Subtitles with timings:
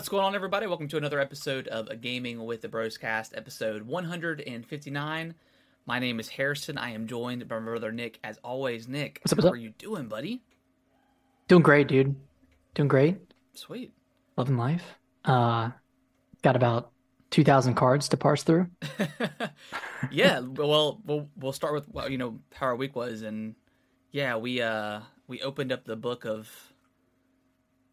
[0.00, 0.66] What's going on, everybody?
[0.66, 5.34] Welcome to another episode of A Gaming with the Bros Cast, episode 159.
[5.84, 6.78] My name is Harrison.
[6.78, 8.18] I am joined by my brother Nick.
[8.24, 9.54] As always, Nick, What's up, what's how up?
[9.56, 10.40] are you doing, buddy?
[11.48, 12.16] Doing great, dude.
[12.72, 13.18] Doing great.
[13.52, 13.92] Sweet.
[14.38, 14.84] Loving life.
[15.26, 15.68] Uh,
[16.40, 16.92] got about
[17.28, 18.68] 2,000 cards to parse through.
[20.10, 23.54] yeah, well, we'll we'll start with well, you know how our week was, and
[24.12, 26.69] yeah, we uh we opened up the book of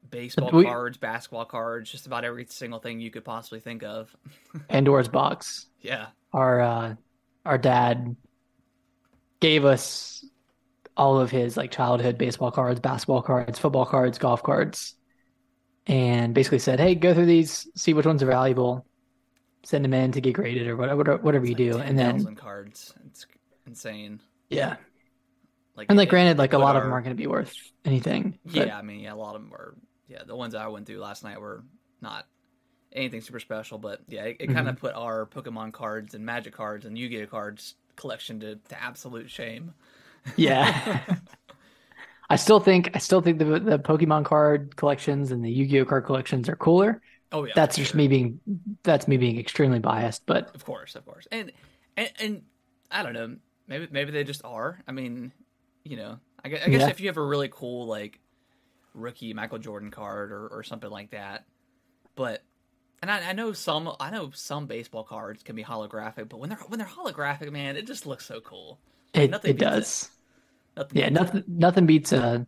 [0.09, 4.15] baseball We- cards, basketball cards, just about every single thing you could possibly think of.
[4.69, 5.67] Pandora's box.
[5.81, 6.95] Yeah, Our uh,
[7.45, 8.15] our dad
[9.39, 10.25] gave us
[10.95, 14.95] all of his like childhood baseball cards, basketball cards, football cards, golf cards,
[15.85, 18.85] and basically said, "Hey, go through these, see which ones are valuable,
[19.63, 22.35] send them in to get graded or whatever, whatever you It's do." like And then
[22.35, 22.93] cards.
[23.05, 23.25] It's
[23.67, 24.19] insane.
[24.49, 24.77] yeah,
[25.75, 27.53] Like and like it- granted, like a lot of them aren't going to be worth
[27.85, 28.39] anything.
[28.45, 29.75] but- Yeah, I mean, yeah, a lot of them were.
[30.07, 31.63] Yeah, the ones I went through last night were
[32.01, 32.27] not
[32.93, 34.81] anything super special, but yeah, it, it kind of Mm-hmm.
[34.81, 39.73] put our Pokemon cards and Magic cards and Yu-Gi-Oh cards collection to, to absolute shame.
[40.35, 41.05] Yeah.
[42.29, 46.05] I still think I still think the the Pokemon card collections and the Yu-Gi-Oh card
[46.05, 47.01] collections are cooler.
[47.31, 47.97] Oh yeah, that's just sure.
[47.97, 48.41] me being
[48.83, 51.51] that's me being extremely biased, but Of course, of course, and
[51.95, 52.41] and and
[52.91, 53.35] I don't know.
[53.67, 54.81] Maybe maybe they just are.
[54.87, 55.31] I mean,
[55.83, 56.89] you know, I guess, I guess Yeah.
[56.89, 58.19] if you have a really cool like
[58.97, 61.45] rookie Michael Jordan card or, or something like that,
[62.15, 62.43] but
[63.01, 66.49] and I, I know some I know some baseball cards can be holographic, but when
[66.49, 68.79] they're when they're holographic, man, it just looks so cool.
[69.13, 70.11] it nothing it does.
[70.77, 71.09] Nothing Yeah, it.
[71.09, 72.47] nothing nothing beats a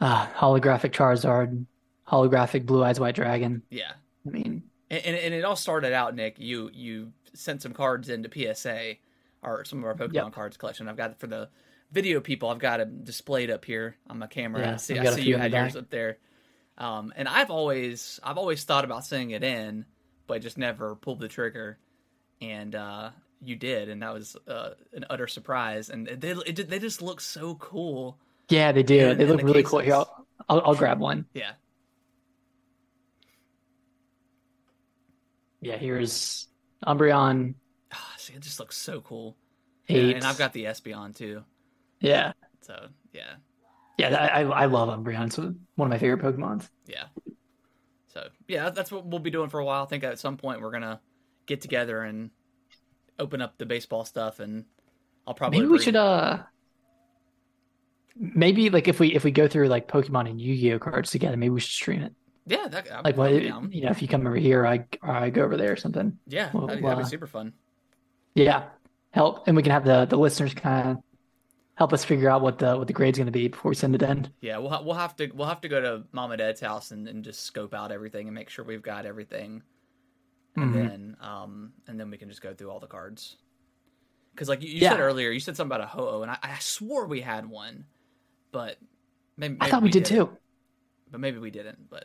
[0.00, 1.66] uh, holographic Charizard,
[2.08, 3.62] holographic Blue Eyes White Dragon.
[3.70, 3.92] Yeah,
[4.26, 6.38] I mean, and, and and it all started out, Nick.
[6.38, 8.98] You you sent some cards into PSA,
[9.42, 10.32] or some of our Pokemon Yep.
[10.32, 10.88] cards collection.
[10.88, 11.48] I've got it for the
[11.92, 12.48] video people.
[12.48, 14.62] I've got it displayed up here on my camera.
[14.62, 16.18] Yeah, I see, I see you had yours up there.
[16.78, 19.84] Um, and I've always I've always thought about sending it in,
[20.26, 21.78] but just never pulled the trigger.
[22.40, 23.10] And uh,
[23.42, 25.90] you did, and that was uh, an utter surprise.
[25.90, 28.18] And they it, they just look so cool.
[28.48, 29.14] yeah, they do.
[29.14, 29.80] They look the really cool.
[29.80, 29.94] Here.
[29.94, 31.26] I'll, I'll I'll grab one.
[31.34, 31.52] Yeah,
[35.60, 36.48] Yeah, here's
[36.86, 37.54] Umbreon
[37.92, 39.36] Ah, see, it just looks so cool.
[39.88, 39.98] eight.
[39.98, 41.44] And, and I've got the Espeon too.
[42.00, 43.34] Yeah, So yeah,
[43.98, 44.16] yeah.
[44.16, 45.26] I I I love Umbreon.
[45.26, 46.68] It's one of my favorite Pokemons.
[46.86, 47.04] Yeah.
[48.08, 49.84] So yeah, that's what we'll be doing for a while.
[49.84, 51.00] I think at some point we're gonna
[51.46, 52.30] get together and
[53.18, 54.64] open up the baseball stuff, and
[55.26, 56.38] I'll probably Maybe we should uh
[58.16, 61.50] maybe like if we if we go through like Pokemon and Yu-Gi-Oh cards together, maybe
[61.50, 62.12] we should stream it.
[62.46, 63.72] Yeah, that, I'm, Like I'm down.
[63.72, 66.18] you know, if you come over here, I or I go over there or something.
[66.26, 67.52] Yeah, well, that'd, that'd be super fun.
[68.34, 68.64] Yeah.
[69.12, 70.96] Help and we can have the the listeners kind of
[71.80, 73.94] help us figure out what the what the grade's going to be before we send
[73.94, 74.28] it in.
[74.42, 76.90] Yeah, we'll ha- we'll have to we'll have to go to mom and dad's house
[76.90, 79.62] and, and just scope out everything and make sure we've got everything,
[80.56, 80.74] and Mhm.
[80.74, 83.38] then um and then we can just go through all the cards.
[84.34, 84.90] Because like you, you Yeah.
[84.90, 87.86] said earlier, you said something about a ho-oh, and I, I swore we had one,
[88.52, 88.76] but
[89.38, 90.26] maybe, I thought we did didn't.
[90.26, 90.36] too.
[91.10, 91.88] but maybe we didn't.
[91.88, 92.04] But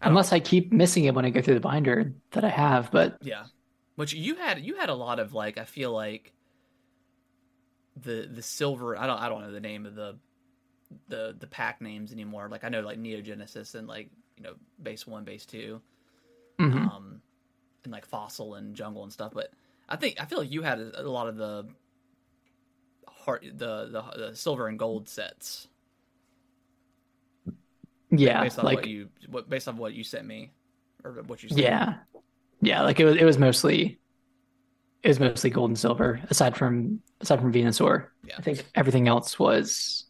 [0.00, 2.92] I Unless I keep missing it when I go through the binder that I have,
[2.92, 3.46] but Yeah,
[3.96, 6.32] which you had you had a lot of like I feel like
[7.96, 10.16] the the silver I don't I don't know the name of the
[11.08, 12.48] the the pack names anymore.
[12.50, 15.80] Like I know like Neo Genesis and like you know base one, base 2
[16.58, 16.74] mhm.
[16.74, 17.20] um,
[17.84, 19.32] and like fossil and jungle and stuff.
[19.34, 19.52] But
[19.88, 21.66] I think I feel like you had a, a lot of the
[23.08, 25.68] heart the, the the silver and gold sets.
[28.10, 30.50] yeah, based on like what you what based on what you sent me
[31.04, 31.94] or what you sent yeah.
[32.60, 33.98] Yeah, like it was it was mostly
[35.02, 38.08] it was mostly gold and silver aside from aside from Venusaur.
[38.26, 38.34] Yeah.
[38.38, 40.06] I think everything else was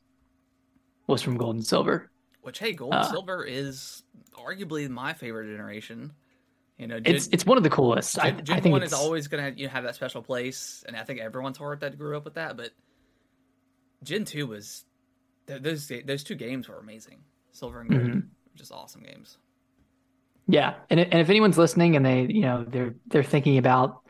[1.07, 2.11] was from gold and silver.
[2.43, 4.03] Which hey, gold Uh, and silver is
[4.35, 6.13] arguably my favorite generation.
[6.79, 8.19] You know, It's Gen, it's one of the coolest.
[8.19, 10.23] I, Gen, Gen I think one it's is always gonna you know, have that special
[10.23, 12.57] place, and I think everyone's heart that grew up with that.
[12.57, 12.71] But
[14.03, 14.85] Gen two was
[15.47, 17.19] th- those those two games were amazing.
[17.53, 18.29] Silver and gold, Mhm.
[18.57, 19.39] just awesome games.
[20.49, 24.03] Yeah, and and if anyone's listening and they, you know, they're they're thinking about,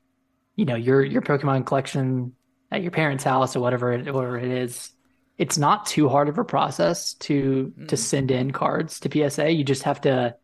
[0.57, 2.35] you know, your your Pokemon collection
[2.71, 4.91] at your parents' house or whatever it, whatever it is,
[5.39, 7.99] it's not too hard of a process to to Mm.
[7.99, 9.51] send in cards to PSA.
[9.51, 10.37] You just have to,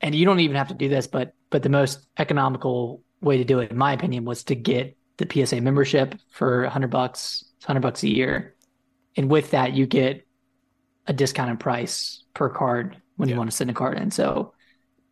[0.00, 3.44] and you don't even have to do this, but but the most economical way to
[3.44, 7.44] do it, in my opinion, was to get the PSA membership for a hundred bucks,
[7.64, 8.56] hundred bucks a year,
[9.16, 10.26] and with that you get
[11.06, 13.34] a discounted price per card when Yeah.
[13.34, 14.10] you want to send a card in.
[14.10, 14.54] So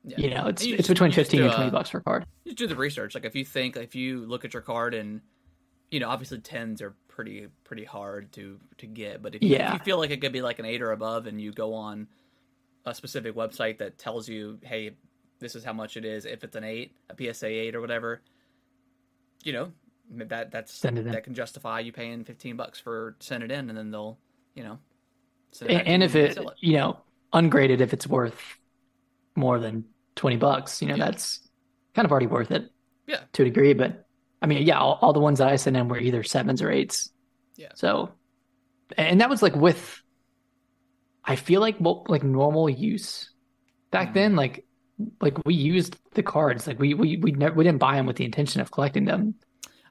[0.04, 0.16] Yeah.
[0.18, 2.24] you know, it's you it's just- between 15 do and 20 a- bucks per card.
[2.46, 3.14] Just do the research.
[3.14, 5.20] Like if you think, if you look at your card and
[5.90, 9.72] you know, obviously tens are pretty pretty hard to to get, but if you, if
[9.74, 12.06] you feel like it could be like an eight or above, and you go on
[12.86, 14.92] a specific website that tells you, hey,
[15.40, 16.24] this is how much it is.
[16.24, 18.22] If it's an eight, a PSA eight or whatever,
[19.42, 19.72] you know,
[20.12, 21.12] that that's Send it in.
[21.12, 24.16] that can justify you paying fifteen bucks for send it in, and then they'll,
[24.54, 24.78] you know,
[25.52, 26.98] send And, and if and it, you know,
[27.32, 28.40] ungraded, if it's worth
[29.36, 29.84] more than
[30.16, 31.06] 20 bucks, you know, Yeah.
[31.06, 31.40] that's
[31.94, 32.70] kind of already worth it.
[33.06, 33.20] Yeah.
[33.34, 33.72] To a degree.
[33.74, 34.06] But
[34.42, 36.70] I mean, yeah, all, all the ones that I sent in were either sevens or
[36.70, 37.10] eights.
[37.56, 37.68] Yeah.
[37.74, 38.10] So,
[38.96, 40.02] and that was like with,
[41.24, 43.30] I feel like, well, like normal use
[43.90, 44.14] back Mhm.
[44.14, 44.64] then, like,
[45.20, 48.16] like we used the cards, like we, we, we never, we didn't buy them with
[48.16, 49.34] the intention of collecting them.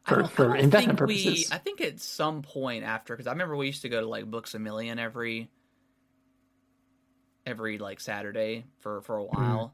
[0.06, 1.52] For- for investment think we- purposes.
[1.52, 4.26] I think at some point after, because I remember we used to go to like
[4.26, 5.50] Books a Million every
[7.46, 9.36] every like Saturday for for a Mm-hmm.
[9.36, 9.74] while,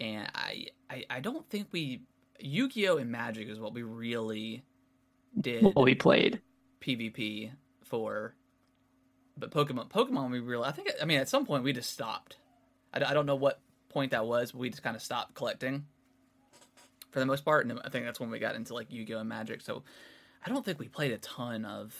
[0.00, 2.02] and I, I I don't think we
[2.40, 4.62] Yu Gi Oh and Magic is what we really
[5.40, 6.40] did What we played.
[6.80, 7.50] PvP
[7.84, 8.34] for,
[9.36, 12.36] but Pokemon Pokemon we really I think I mean at some point we just stopped.
[12.92, 15.86] I, I don't know what point that was, but we just kind of stopped collecting
[17.10, 19.14] for the most part, and I think that's when we got into like Yu Gi
[19.14, 19.60] Oh and Magic.
[19.62, 19.82] So
[20.44, 21.94] I don't think we played a ton of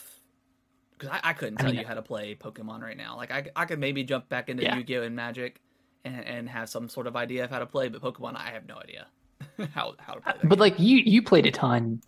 [0.99, 3.17] because I, I couldn't I tell mean- you how to play Pokemon right now.
[3.17, 4.77] Like I, I could maybe jump back into Yeah.
[4.77, 5.61] Yu Gi Oh and Magic
[6.05, 8.67] and, and have some sort of idea of how to play, but Pokemon I have
[8.67, 9.07] no idea
[9.75, 10.33] how how to play.
[10.43, 10.59] But game.
[10.59, 12.01] like you, you played a ton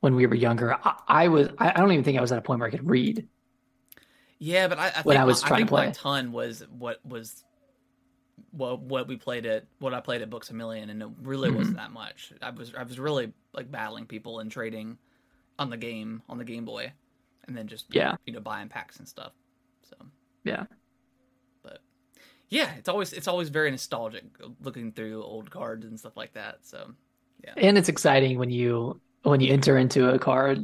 [0.00, 0.74] when we were younger.
[0.74, 2.70] I, I was, I I don't even think I was at a point where I
[2.70, 3.26] could read.
[4.38, 5.92] Yeah, but I, I when I was my, trying I to think my play.
[5.94, 7.44] ton was what was
[8.52, 11.50] what what we played at what I played at Books a Million, and it really
[11.50, 11.56] Mhm.
[11.56, 12.32] wasn't that much.
[12.40, 14.96] I was I was really like battling people and trading
[15.58, 16.92] on the game on the Game Boy,
[17.46, 18.16] and then just Yeah.
[18.26, 19.32] you know buying packs and stuff.
[19.88, 19.96] So
[20.44, 20.64] Yeah.
[21.62, 21.80] but
[22.48, 24.24] yeah, it's always it's always very nostalgic
[24.62, 26.58] looking through old cards and stuff like that.
[26.62, 26.92] So
[27.44, 30.58] yeah And it's exciting when you when you enter into a card,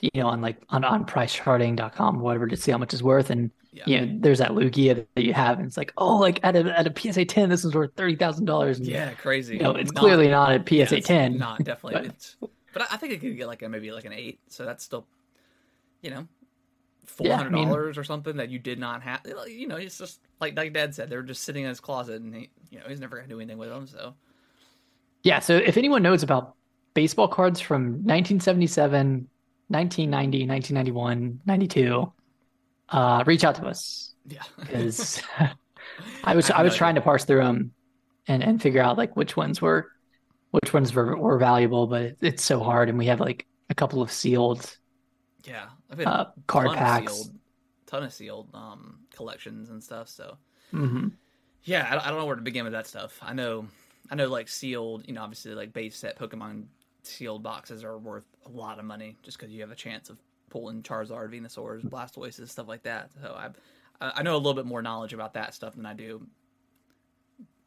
[0.00, 3.30] you know, on like on, on pricecharting.com or whatever to see how much it's worth.
[3.30, 6.40] And yeah, you know, there's that Lugia that you have, and it's like, oh, like
[6.42, 8.80] at a at a PSA ten, this is worth thirty thousand dollars.
[8.80, 9.56] yeah, crazy.
[9.58, 11.36] You know, it's Not- clearly not a yeah, PSA it's ten.
[11.38, 12.00] Not definitely.
[12.00, 12.36] but- It's,
[12.72, 14.40] but I I think it could get like a, maybe like an eight.
[14.48, 15.06] So that's still,
[16.02, 16.26] you know,
[17.06, 19.20] four Yeah, I hundred mean- dollars or something that you did not have.
[19.46, 22.34] You know, it's just like like Dad said, they're just sitting in his closet, and
[22.34, 23.86] he, you know, he's never gonna do anything with them.
[23.86, 24.14] So
[25.22, 26.54] Yeah, so if anyone knows about
[26.94, 29.28] baseball cards from 1977,
[29.68, 32.12] 1990, 1991, 92,
[32.88, 35.22] uh, reach out to us yeah, because
[36.24, 37.72] I was have I was trying to parse through them
[38.28, 39.90] and and figure out like which ones were
[40.50, 43.74] which ones were, were valuable, but it, it's so hard, and we have like a
[43.74, 44.76] couple of sealed
[45.44, 47.12] yeah, I've been uh, card ton of packs.
[47.14, 47.34] sealed,
[47.86, 50.08] ton of sealed um collections and stuff.
[50.08, 50.36] So
[50.70, 51.08] hmm
[51.64, 53.18] yeah, I don't, I don't know where to begin with that stuff.
[53.20, 53.66] I know,
[54.10, 56.64] I know, like sealed, you know, obviously like base set Pokemon
[57.02, 60.18] sealed boxes are worth a lot of money just because you have a chance of
[60.48, 63.10] pulling Charizard, Venusaurs, Blastoises, stuff like that.
[63.20, 63.48] So I,
[64.04, 66.26] I I know a little bit more knowledge about that stuff than I do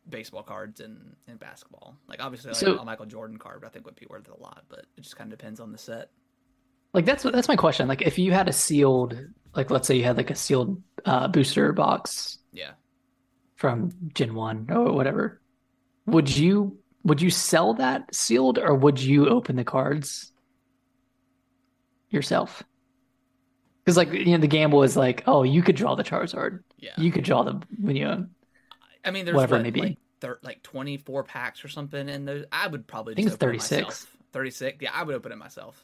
[0.10, 1.96] baseball cards and, and basketball.
[2.08, 4.64] Like obviously, like So- a Michael Jordan card, I think would be worth a lot,
[4.70, 6.10] but it just kind of depends on the set.
[6.94, 7.88] Like that's that's my question.
[7.88, 9.18] Like if you had a sealed,
[9.56, 12.72] like let's say you had like a sealed uh, booster box Yeah.
[13.56, 15.42] from Gen 1 or whatever.
[16.06, 20.32] Would you would you sell that sealed or would you open the cards
[22.10, 22.64] yourself?
[23.84, 26.60] Because like you know the gamble is like, oh, you could draw the Charizard.
[26.78, 26.92] Yeah.
[26.98, 28.28] You could draw the when you
[29.06, 29.82] I mean, there's whatever it what, may be.
[29.82, 33.36] like thir- like 24 packs or something, and those I would probably I think it's
[33.36, 33.84] open it 36.
[33.84, 34.18] myself.
[34.32, 34.78] 36.
[34.82, 35.84] Yeah, I would open it myself.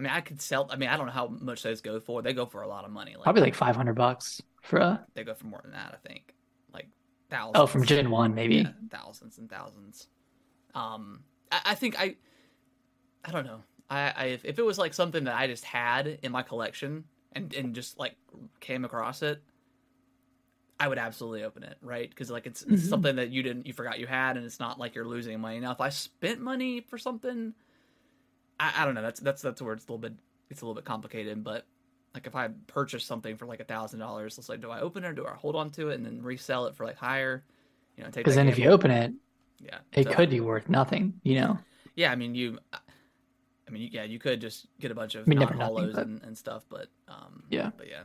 [0.00, 0.66] I mean, I could sell.
[0.70, 2.22] I mean, I don't know how much those go for.
[2.22, 3.16] They go for a lot of money.
[3.16, 5.92] Like probably like 500 bucks for a they go for more than that.
[5.92, 6.32] I think
[6.72, 6.88] like
[7.28, 7.60] thousands.
[7.60, 8.56] oh from Gen 1 maybe.
[8.56, 10.06] Yeah, thousands and thousands.
[10.74, 11.20] Um,
[11.52, 12.16] I, I think I,
[13.24, 13.60] I don't know.
[13.90, 17.04] I, I if, if it was like something that I just had in my collection
[17.32, 18.16] and and just like
[18.60, 19.42] came across it,
[20.78, 22.08] I would absolutely open it, right?
[22.08, 22.88] Because like it's, it's Mhm.
[22.88, 25.60] something that you didn't you forgot you had, and it's not like you're losing money.
[25.60, 27.54] Now, if I spent money for something,
[28.60, 29.02] I, I don't know.
[29.02, 30.12] That's that's that's where it's a little bit
[30.50, 31.66] it's a little bit complicated, but.
[32.12, 35.04] Like if I purchase something for like a thousand dollars, it's like, do I open
[35.04, 37.44] it or do I hold on to it and then resell it for like higher?
[37.96, 38.74] You know, take Because then if you gamble.
[38.74, 39.12] open it,
[39.60, 41.58] Yeah, it so- could be worth nothing, you know.
[41.94, 42.58] Yeah, I mean you.
[42.72, 46.20] I mean, yeah, you could just get a bunch of I mean, holos but- and,
[46.24, 47.70] and stuff, but um, Yeah.
[47.76, 48.02] but yeah,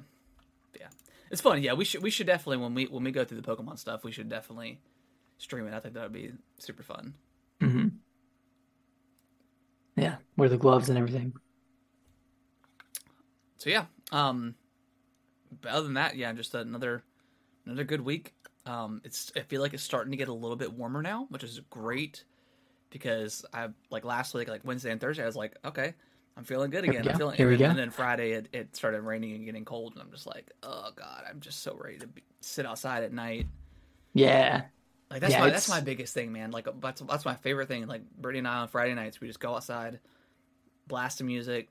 [0.71, 0.89] But yeah,
[1.31, 1.63] it's fun.
[1.63, 4.03] Yeah, we should we should definitely when we when we go through the Pokemon stuff,
[4.03, 4.79] we should definitely
[5.39, 5.73] stream it.
[5.73, 7.15] I think that would be super fun.
[7.59, 7.87] hmm
[9.95, 11.33] Yeah, wear the gloves and everything.
[13.57, 14.55] So yeah, um,
[15.61, 17.03] but other than that, yeah, just another
[17.65, 18.33] another good week.
[18.65, 21.43] Um, it's I feel like it's starting to get a little bit warmer now, which
[21.43, 22.23] is great
[22.89, 25.93] because I like last week, like Wednesday and Thursday, I was like, okay,
[26.37, 27.07] I'm feeling good again.
[27.07, 27.69] I'm feeling, Here we and, then, go.
[27.71, 30.89] and then Friday it, it started raining and getting cold, and I'm just like, oh
[30.95, 33.47] god, I'm just so ready to be, sit outside at night
[34.13, 34.63] Yeah.
[35.09, 36.51] Like that's Yeah, my that's my biggest thing, man.
[36.51, 37.87] Like that's that's my favorite thing.
[37.87, 39.99] Like Brittany and I on Friday nights, we just go outside,
[40.87, 41.69] blast some music,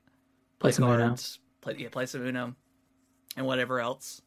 [0.59, 1.19] Play play some Uno.
[1.19, 2.55] cards, play yeah, play some Uno,
[3.37, 4.21] and whatever else,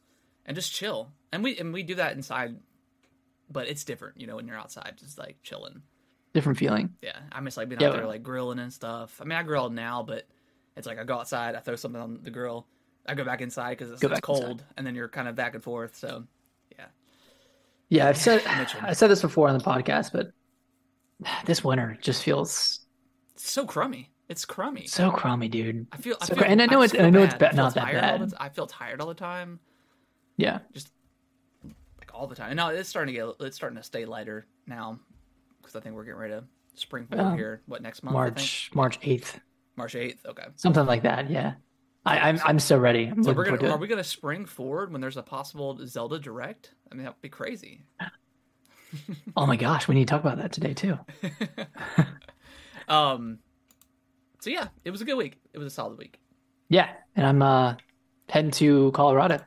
[0.46, 1.12] and just chill.
[1.32, 2.56] And we and we do that inside,
[3.50, 5.82] but it's different, you know, when you're outside, just like chilling.
[6.34, 6.94] Different feeling.
[7.00, 9.20] Yeah, I miss like being Yeah, out there like grilling and stuff.
[9.20, 10.26] I mean, I grill now, but
[10.76, 12.66] it's like I go outside, I throw something on the grill,
[13.06, 14.64] I go back inside because it's, it's cold, inside.
[14.76, 15.96] and then you're kind of back and forth.
[15.96, 16.24] So,
[17.88, 18.42] yeah, I've said
[18.82, 20.28] I said this before on the podcast, but
[21.46, 22.80] this winter just feels
[23.34, 24.10] it's so crummy.
[24.28, 24.86] It's crummy.
[24.86, 25.86] so crummy, dude.
[25.90, 27.38] I feel, I feel cr- and I know it's- I know it's bad.
[27.38, 28.30] ba- I not that bad.
[28.30, 29.58] the- I feel tired all the time,
[30.36, 30.58] Yeah.
[30.74, 30.90] Just
[31.98, 32.50] like all the time.
[32.50, 35.00] And now it's starting to get, it's starting to stay lighter now,
[35.62, 37.62] because I think we're getting ready to spring forward Um, here.
[37.66, 38.16] What next month?
[38.18, 38.36] I think?
[38.36, 39.40] March March eighth.
[39.76, 40.26] March eighth.
[40.26, 40.44] Okay.
[40.56, 41.54] Something like that, yeah.
[42.08, 43.06] I, I'm I'm so ready.
[43.06, 43.80] I'm So we're gonna are it.
[43.80, 46.74] we gonna spring forward when there's a possible Zelda direct?
[46.90, 47.84] I mean that would be crazy.
[49.36, 50.98] Oh my gosh, we need to talk about that today too.
[52.88, 53.38] Um.
[54.40, 55.38] So yeah, it was a good week.
[55.52, 56.18] It was a solid week.
[56.70, 57.74] Yeah, and I'm uh
[58.30, 59.40] heading to Colorado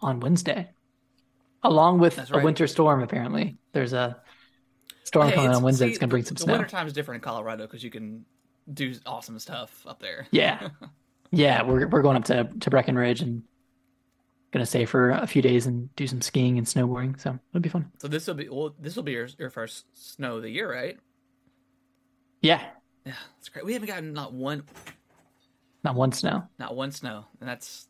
[0.00, 0.70] on Wednesday.
[1.62, 3.58] Along with That's a winter storm, apparently.
[3.72, 4.16] There's a
[5.04, 5.86] storm Hey, coming on Wednesday.
[5.86, 6.54] see, it's gonna bring some the snow.
[6.54, 8.24] winter time is different in Colorado because you can
[8.72, 10.26] do awesome stuff up there.
[10.30, 10.70] Yeah.
[11.30, 13.42] Yeah, we're we're going up to, to Breckenridge and
[14.52, 17.20] gonna stay for a few days and do some skiing and snowboarding.
[17.20, 17.90] So it'll be fun.
[17.98, 18.74] So this will be well.
[18.80, 20.98] This will be your your first snow of the year, right?
[22.42, 22.62] Yeah,
[23.04, 23.64] Yeah, that's great.
[23.64, 24.64] We haven't gotten not one
[25.84, 26.44] not one snow.
[26.58, 27.88] not one snow, and that's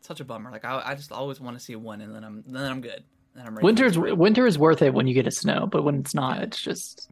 [0.00, 0.50] such a bummer.
[0.50, 3.02] Like I, I just always want to see one, and then I'm then I'm good.
[3.34, 3.64] Then I'm ready.
[3.64, 6.60] Winter's winter is worth it when you get a snow, but when it's not, it's
[6.60, 7.10] just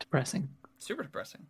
[0.00, 0.48] depressing.
[0.78, 1.46] super depressing.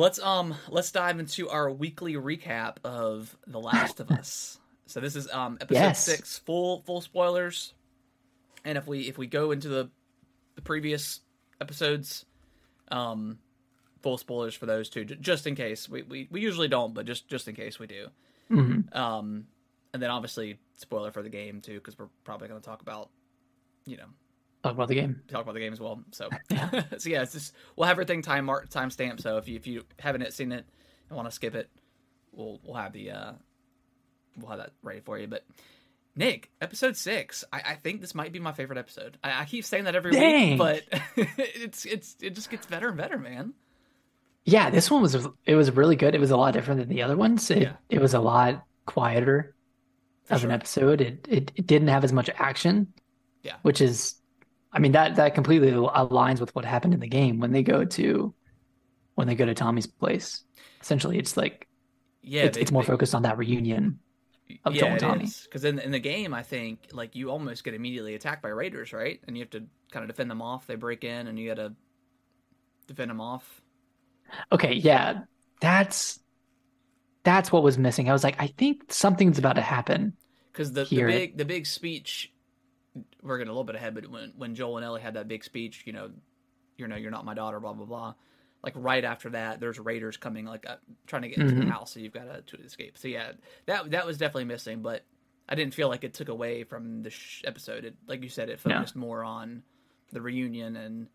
[0.00, 4.58] Let's um let's dive into our weekly recap of The Last of Us.
[4.86, 6.02] So this is um episode Yes.
[6.02, 7.74] six, full full spoilers.
[8.64, 9.90] And if we if we go into the
[10.54, 11.20] the previous
[11.60, 12.24] episodes,
[12.90, 13.38] um
[14.00, 15.86] full spoilers for those two, j- just in case.
[15.86, 18.06] We we, we usually don't, but just just in case we do.
[18.48, 19.48] hmm Um
[19.92, 23.10] and then obviously spoiler for the game too, because we're probably gonna talk about
[23.84, 24.06] you know
[24.62, 25.22] Talk about the game.
[25.28, 26.02] talk about the game as well.
[26.12, 26.70] So, Yeah.
[26.98, 29.22] so yeah, it's just we'll have everything time mark time stamped.
[29.22, 30.66] So if you if you haven't seen it
[31.08, 31.70] and want to skip it,
[32.32, 33.32] we'll we'll have the uh
[34.36, 35.26] we'll have that ready for you.
[35.26, 35.44] But
[36.16, 39.16] Nick, episode six, I, I think this might be my favorite episode.
[39.24, 40.50] I, I keep saying that every Dang.
[40.50, 40.82] week, but
[41.36, 43.54] it's it's it just gets better and better, man.
[44.44, 45.14] Yeah, this one was
[45.46, 46.14] it was really good.
[46.14, 47.50] It was a lot different than the other ones.
[47.50, 47.72] It Yeah.
[47.88, 49.54] it was a lot quieter
[50.24, 50.50] For of sure.
[50.50, 51.00] an episode.
[51.00, 52.92] It, it it didn't have as much action.
[53.42, 53.56] Yeah.
[53.62, 54.16] Which is
[54.72, 57.84] I mean that that completely aligns with what happened in the game when they go
[57.84, 58.34] to
[59.16, 60.44] when they go to Tommy's place.
[60.80, 61.66] Essentially, it's like
[62.22, 63.98] Yeah, it's, they- it's more they- focused on that reunion.
[64.64, 65.28] of Joel and Tommy.
[65.44, 68.92] Because in in the game, I think like you almost get immediately attacked by raiders,
[68.92, 69.20] right?
[69.26, 69.62] And you have to
[69.92, 70.66] kind of defend them off.
[70.66, 71.72] They break in, and you got to
[72.86, 73.60] defend them off.
[74.52, 75.20] Okay, yeah.
[75.60, 76.18] That's
[77.22, 78.08] that's what was missing.
[78.08, 80.14] I was like, I think something's about to happen.
[80.52, 82.32] because the, the big the big speech
[83.22, 85.44] we're getting a little bit ahead but when when joel and ellie had that big
[85.44, 86.10] speech you know
[86.76, 88.14] you know you're not my daughter blah blah blah
[88.62, 91.64] like right after that there's raiders coming like uh, trying to get into Mhm.
[91.66, 93.32] the house so you've got to, to escape so yeah
[93.66, 95.04] that that was definitely missing but
[95.48, 98.48] i didn't feel like it took away from the sh- episode it like you said
[98.48, 99.62] it focused more on
[100.12, 101.08] the reunion and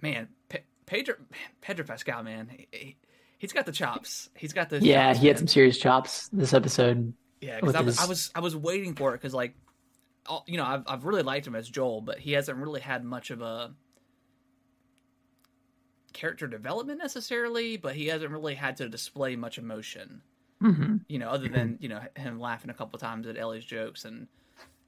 [0.00, 1.14] man Pe- pedro
[1.60, 2.96] pedro pascal man he,
[3.38, 5.46] he's got the chops he's got the Yeah, chops, he had man.
[5.46, 7.12] some serious chops this episode.
[7.40, 9.54] Yeah, because I was, I was I was waiting for it because like,
[10.46, 13.30] you know, I've I've really liked him as Joel, but he hasn't really had much
[13.30, 13.74] of a
[16.12, 17.76] character development necessarily.
[17.76, 20.22] But he hasn't really had to display much emotion,
[20.60, 24.04] hmm you know, other than you know him laughing a couple times at Ellie's jokes
[24.04, 24.28] and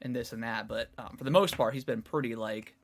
[0.02, 0.68] and this and that.
[0.68, 2.74] But um, for the most part, he's been pretty like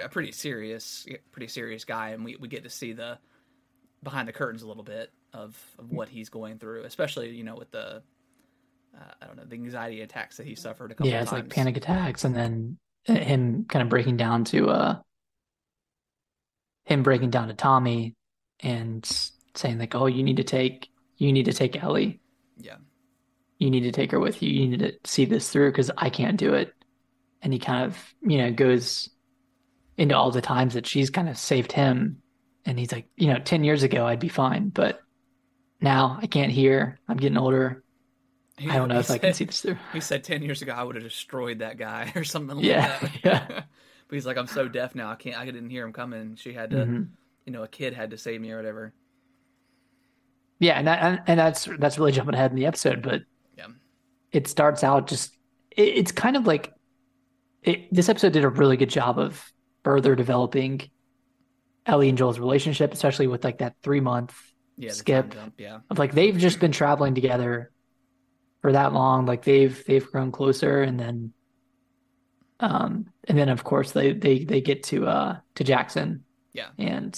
[0.00, 3.18] a pretty serious, pretty serious guy, and we we get to see the
[4.02, 7.56] behind the curtains a little bit of, of what he's going through, especially you know
[7.56, 8.02] with the
[8.98, 11.44] uh, I don't know the anxiety attacks that he suffered a couple Yeah, it's times.
[11.44, 12.78] like panic attacks, and then
[13.08, 14.98] uh, him kind of breaking down to uh
[16.84, 18.14] him breaking down to Tommy
[18.60, 19.04] and
[19.54, 22.20] saying like, "Oh, you need to take you need to take Ellie.
[22.56, 22.76] Yeah,
[23.58, 24.50] You need to take her with you.
[24.50, 26.72] You need to see this through because I can't do it."
[27.42, 29.08] And he kind of you know goes
[29.96, 32.22] into all the times that she's kind of saved him,
[32.64, 35.00] and he's like, you know, ten years ago I'd be fine, but
[35.80, 36.98] now I can't hear.
[37.08, 37.84] I'm getting older.
[38.58, 39.76] He- I don't know if I can said- see this through.
[39.92, 42.98] He said ten years ago I would have destroyed that guy or something like Yeah,
[42.98, 43.10] that.
[43.24, 43.46] yeah.
[44.08, 45.10] but he's like, I'm so deaf now.
[45.10, 45.38] I can't.
[45.38, 46.36] I didn't hear him coming.
[46.36, 47.08] She had to, Mhm.
[47.46, 48.92] you know, a kid had to save me or whatever.
[50.60, 53.22] Yeah, and that, and, and that's that's really jumping ahead in the episode, but
[53.56, 53.66] Yeah.
[54.32, 55.34] it starts out just
[55.70, 56.72] it, it's kind of like
[57.62, 59.52] it, this episode did a really good job of
[59.84, 60.80] further developing
[61.86, 64.34] Ellie and Joel's relationship, especially with like that three month
[64.76, 65.78] Yeah, skip jump, yeah.
[65.90, 67.70] of like they've just been traveling together
[68.62, 69.26] for that long.
[69.26, 71.32] Like they've they've grown closer, and then
[72.60, 76.24] um and then of course they they they get to uh to Jackson.
[76.52, 76.68] Yeah.
[76.78, 77.16] and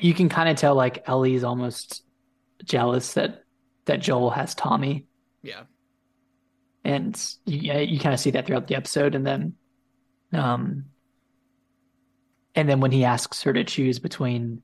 [0.00, 2.02] you can kind of tell like Ellie's almost
[2.64, 3.42] jealous that
[3.84, 5.06] that Joel has Tommy.
[5.42, 5.62] Yeah.
[6.84, 9.54] and you you kind of see that throughout the episode and then
[10.32, 10.86] um
[12.54, 14.62] and then when he asks her to choose between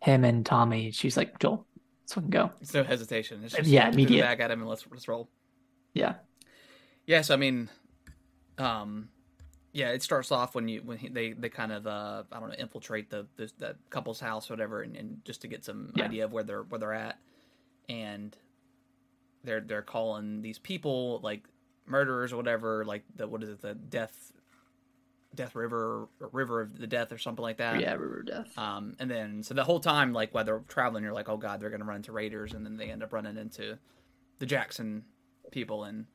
[0.00, 1.66] him and Tommy she's like Joel
[2.10, 3.42] let's fucking go It's no hesitation.
[3.44, 4.22] It's just Yeah, immediate.
[4.22, 5.28] Back at him and let's let's roll.
[5.94, 6.14] yeah
[7.06, 7.68] Yeah, so I mean,
[8.58, 9.08] um,
[9.72, 12.48] yeah, it starts off when you when he, they they kind of uh I don't
[12.48, 15.92] know infiltrate the, the that couple's house or whatever, and, and just to get some
[15.94, 16.06] Yeah.
[16.06, 17.18] idea of where they're where they're at,
[17.88, 18.36] and
[19.44, 21.44] they're they're calling these people like
[21.86, 24.32] murderers or whatever, like the what is it the death
[25.34, 27.80] death river or river of the death or something like that.
[27.80, 31.04] yeah River of Death Um, and then so the whole time, like while they're traveling,
[31.04, 33.36] you're like, oh god, they're gonna run into raiders, and then they end up running
[33.36, 33.78] into
[34.40, 35.04] the Jackson
[35.52, 36.06] people, and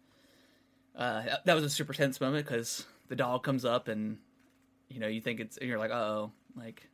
[0.95, 4.17] uh, that was a super tense moment because the dog comes up, and
[4.89, 6.87] you know you think it's, and you're like, oh, like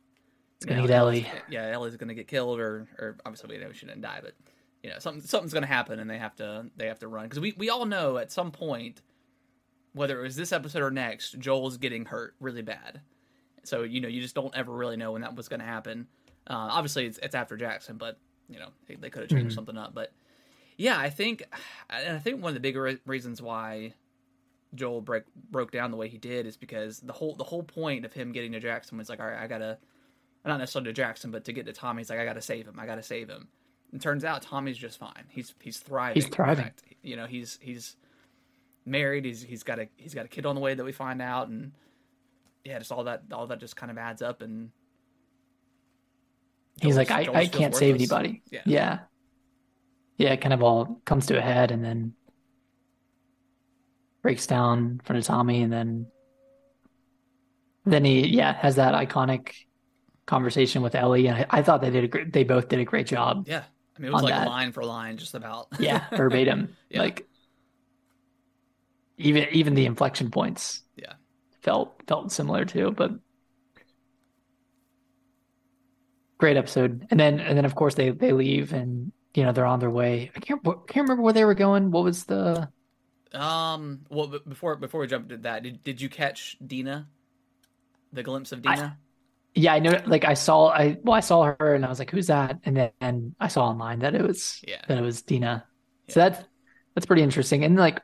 [0.56, 1.26] It's gonna you get Ellie.
[1.48, 4.34] yeah, Ellie's gonna get killed, or or obviously we know she didn't die, but
[4.82, 7.40] you know something something's gonna happen, and they have to they have to run because
[7.40, 9.02] we we all know at some point.
[9.94, 13.00] Whether it was this episode or next, Joel's getting hurt really bad.
[13.64, 16.06] So you know, you just don't ever really know when that was going to happen.
[16.48, 18.18] Uh, obviously, it's, it's after Jackson, but
[18.48, 19.54] you know they, they could have changed Mhm.
[19.54, 19.94] something up.
[19.94, 20.12] But
[20.76, 21.42] yeah, I think,
[21.90, 23.94] and I think one of the bigger re- reasons why
[24.74, 28.04] Joel break broke down the way he did is because the whole the whole point
[28.04, 29.78] of him getting to Jackson was like, all right, I gotta,
[30.44, 32.80] not necessarily to Jackson, but to get to Tommy, he's like, I gotta save him,
[32.80, 33.48] I gotta save him.
[33.92, 35.24] And turns out Tommy's just fine.
[35.28, 36.14] He's he's thriving.
[36.14, 36.70] He's thriving.
[37.02, 37.96] You know, he's he's
[38.84, 39.24] married.
[39.24, 41.48] He's he's got a he's got a kid on the way that we find out,
[41.48, 41.72] and
[42.64, 44.70] yeah, just all that all that just kind of adds up, and
[46.80, 48.60] he's Joel's- like I, Joel's I can't save anybody Yeah.
[48.64, 48.98] yeah
[50.16, 52.14] yeah it kind of all comes to a head and then
[54.22, 56.06] breaks down in front of Tommy and then
[57.84, 59.52] then he yeah has that iconic
[60.26, 62.84] conversation with Ellie and I, I thought they did a great they both did a
[62.84, 63.64] great job Yeah,
[63.96, 64.46] I mean, it was like that.
[64.48, 65.66] line for line, just about.
[65.78, 67.00] yeah verbatim Yeah.
[67.00, 67.26] like
[69.18, 71.14] even even the inflection points Yeah.
[71.62, 73.12] felt felt similar too but
[76.38, 79.66] great episode and then and then of course they they leave and you know they're
[79.66, 82.68] on their way I can't can't remember where they were going what was the
[83.34, 84.00] Um.
[84.10, 87.08] Well, before before we jump to that, did did you catch Dina?
[88.12, 88.98] The glimpse of I- Dina.
[89.54, 92.10] yeah I know like I saw I well I saw her and I was like
[92.10, 94.82] who's that and then and I saw online that it was yeah.
[94.88, 95.64] that it was Dina
[96.08, 96.44] so that's
[96.94, 98.00] that's pretty interesting and like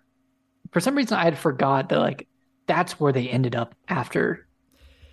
[0.72, 2.28] for some reason I had forgot that like
[2.66, 4.46] that's where they ended up after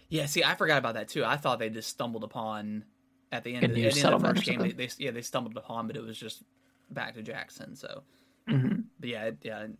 [0.09, 0.25] Yeah.
[0.25, 1.23] See, I forgot about that too.
[1.25, 2.85] I thought they just stumbled upon
[3.31, 4.59] at the end of the, at the, end of the first game.
[4.59, 6.43] They, they yeah they stumbled upon, but it was just
[6.91, 7.75] back to Jackson.
[7.75, 8.03] So,
[8.49, 8.83] Mhm.
[8.99, 9.71] but yeah, it, yeah, it,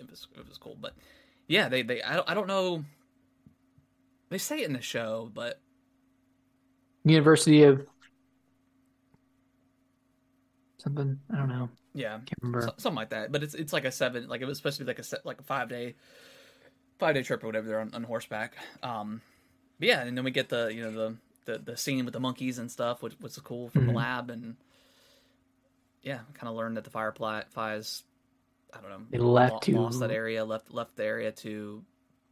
[0.00, 0.76] it was it was cool.
[0.80, 0.94] But
[1.48, 2.84] yeah, they they I don't, I don't know.
[4.30, 5.60] They say it in the show, but
[7.04, 7.86] University of
[10.78, 11.18] something.
[11.32, 11.68] I don't know.
[11.94, 12.62] Yeah, Can't remember.
[12.66, 13.30] so- something like that.
[13.32, 15.18] But it's it's like a seven, like it was supposed to be like a se-
[15.24, 15.94] like a five day,
[16.98, 17.66] five day trip or whatever.
[17.68, 18.54] They're on, on horseback.
[18.82, 19.20] Um,
[19.78, 21.16] but yeah, and then we get the you know the
[21.52, 23.96] the, the scene with the monkeys and stuff, which was cool from the Mhm.
[23.96, 24.56] lab, and
[26.02, 28.02] yeah, kind of learned that the fireflies,
[28.72, 31.84] I don't know, They left lo- to- lost that area, left left the area to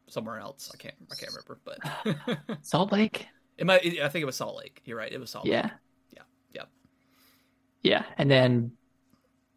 [0.09, 0.70] somewhere else.
[0.75, 3.27] I can't I can't remember, but Salt Lake?
[3.59, 3.83] it might.
[4.01, 4.81] I think it was Salt Lake.
[4.85, 5.12] You're right.
[5.12, 5.53] It was Salt Lake.
[5.53, 5.70] Yeah.
[6.12, 6.22] Yeah.
[6.53, 6.68] Yep.
[7.83, 8.05] Yeah.
[8.18, 8.72] And then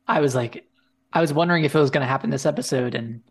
[0.08, 0.68] I was like,
[1.12, 2.96] I was wondering if it was going to happen this episode.
[2.96, 3.22] And,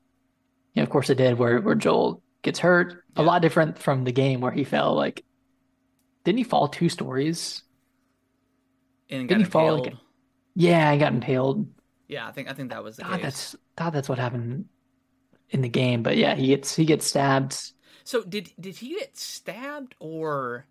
[0.74, 3.04] you know, of course it did, where, where Joel gets hurt.
[3.16, 4.94] A lot different from the game where he fell.
[4.94, 5.24] Like,
[6.24, 7.62] didn't he fall two stories?
[9.10, 9.94] And got Didn't he fall, like,
[10.54, 11.68] Yeah, I got impaled.
[12.08, 14.66] Yeah, I think I think that was the God, that's God, that's what happened
[15.50, 16.02] in the game.
[16.02, 17.72] But yeah, he gets he gets stabbed.
[18.04, 20.66] So did did he get stabbed or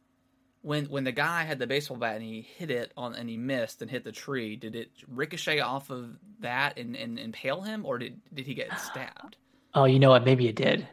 [0.64, 3.38] when when the guy had the baseball bat and he hit it on and he
[3.38, 7.86] missed and hit the tree, did it ricochet off of that and, and impale him
[7.86, 9.36] or did did he get stabbed?
[9.76, 10.24] Oh, you know what?
[10.24, 10.88] Maybe it did.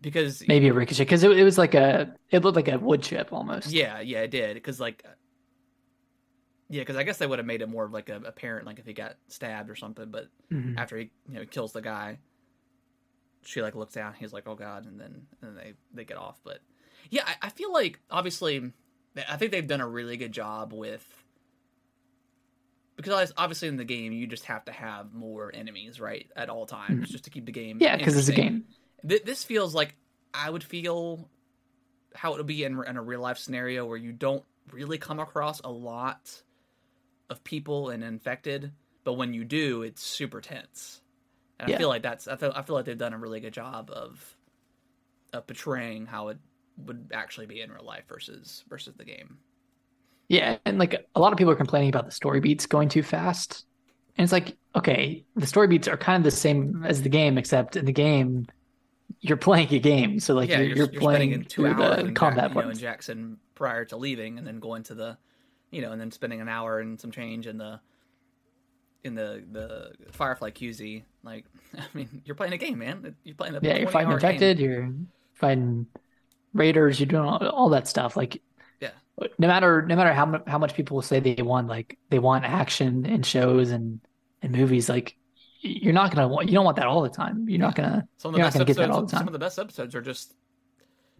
[0.00, 3.02] Because Maybe a ricochet because it, it was like a it looked like a wood
[3.02, 3.70] chip almost.
[3.70, 4.54] yeah, yeah, it did.
[4.54, 5.04] Because like
[6.68, 8.78] yeah, because I guess they would have made it more of like a apparent like
[8.78, 10.10] if he got stabbed or something.
[10.10, 10.78] But Mhm.
[10.78, 12.18] after he you know kills the guy,
[13.42, 14.14] she like looks down.
[14.14, 16.40] He's like, "Oh God!" And then and then they they get off.
[16.44, 16.60] But
[17.10, 18.72] yeah, I, I feel like obviously,
[19.28, 21.04] I think they've done a really good job with
[22.96, 26.66] because obviously in the game you just have to have more enemies right at all
[26.66, 27.12] times Mhm.
[27.12, 28.64] just to keep the game Yeah, because it's a game.
[29.06, 29.94] Th- this feels like
[30.34, 31.28] I would feel
[32.14, 35.18] how it would be in, in a real life scenario where you don't really come
[35.18, 36.42] across a lot
[37.28, 38.72] of people and infected,
[39.04, 41.00] but when you do, it's super tense.
[41.58, 43.52] And I feel like that's I feel I feel like they've done a really good
[43.54, 44.36] job of
[45.32, 46.38] of portraying how it
[46.86, 49.38] would actually be in real life versus versus the game.
[50.28, 53.02] Yeah, and like a lot of people are complaining about the story beats going too
[53.02, 53.66] fast.
[54.16, 57.38] And it's like, okay, the story beats are kind of the same as the game,
[57.38, 58.46] except in the game,
[59.20, 60.20] you're playing a game.
[60.20, 62.70] So like yeah, you're, you're, you're, playing spending two hours the combat Jack, you know,
[62.70, 62.76] in.
[62.76, 65.18] Jackson prior to leaving, and then going to the,
[65.70, 67.80] you know, and then spending an hour and some change in the,
[69.02, 71.02] in the the Firefly QZ.
[71.24, 71.44] Like,
[71.76, 73.16] I mean, you're playing a game, man.
[73.24, 74.70] You're playing a Yeah, you're fighting infected, Game.
[74.70, 74.94] you're
[75.34, 75.86] fighting
[76.52, 78.16] raiders, you're doing all, all that stuff.
[78.16, 78.42] Like,
[78.80, 78.90] Yeah.
[79.38, 83.06] no matter no matter how how much people say they want like they want action
[83.06, 84.00] and shows and
[84.42, 85.16] and movies, like
[85.60, 87.48] you're not gonna want you don't want that all the time.
[87.48, 88.96] You're not gonna Some of the you're not best gonna get that episodes.
[88.96, 90.34] all the Some of the best episodes are just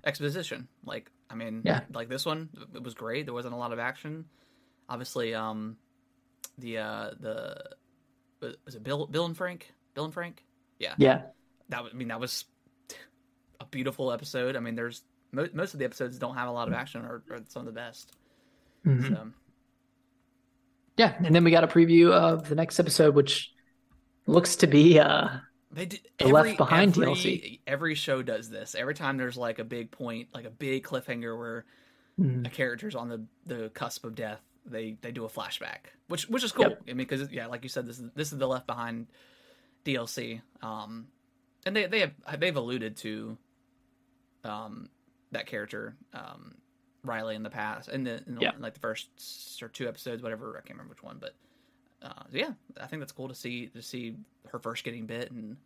[0.05, 0.69] exposition.
[0.85, 1.81] Like, I mean, Yeah.
[1.93, 3.27] like this one, it was great.
[3.27, 4.25] There wasn't a lot of action.
[4.89, 5.77] Obviously, um,
[6.59, 7.57] the uh the
[8.65, 10.43] was it Bill Bill and Frank Bill and Frank
[10.79, 11.23] Yeah, Yeah,
[11.69, 12.47] that was, I mean that was
[13.61, 14.57] a beautiful episode.
[14.57, 17.23] I mean, there's mo- most of the episodes don't have a lot of action or,
[17.31, 18.13] or some of the best.
[18.87, 19.09] Mhm.
[19.09, 19.33] So
[20.97, 21.15] yeah.
[21.25, 23.53] And then we got a preview of the next episode, which
[24.27, 25.29] looks to be uh
[25.73, 27.61] they did The every, Left Behind every, DLC.
[27.67, 28.75] Every show does this.
[28.75, 31.65] Every time there's like a big point, like a big cliffhanger where
[32.19, 36.29] mm, a character's on the the cusp of death, they they do a flashback, which
[36.29, 36.69] which is cool.
[36.71, 36.83] Yep.
[36.83, 39.07] I mean, because yeah, like you said, this is this is the Left Behind
[39.85, 41.07] DLC, um,
[41.65, 43.39] and they they have they've alluded to
[44.45, 44.89] um
[45.33, 46.55] that character um
[47.03, 48.51] Riley in the past, in the in the, Yeah.
[48.59, 49.09] like the first
[49.63, 51.35] or two episodes, whatever I can't remember which one, but
[52.03, 54.17] uh, yeah, I think that's cool to see to see
[54.49, 55.57] her first getting bit and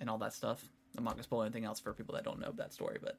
[0.00, 0.64] and all that stuff.
[0.96, 3.18] I'm not gonna spoil anything else for people that don't know that story, but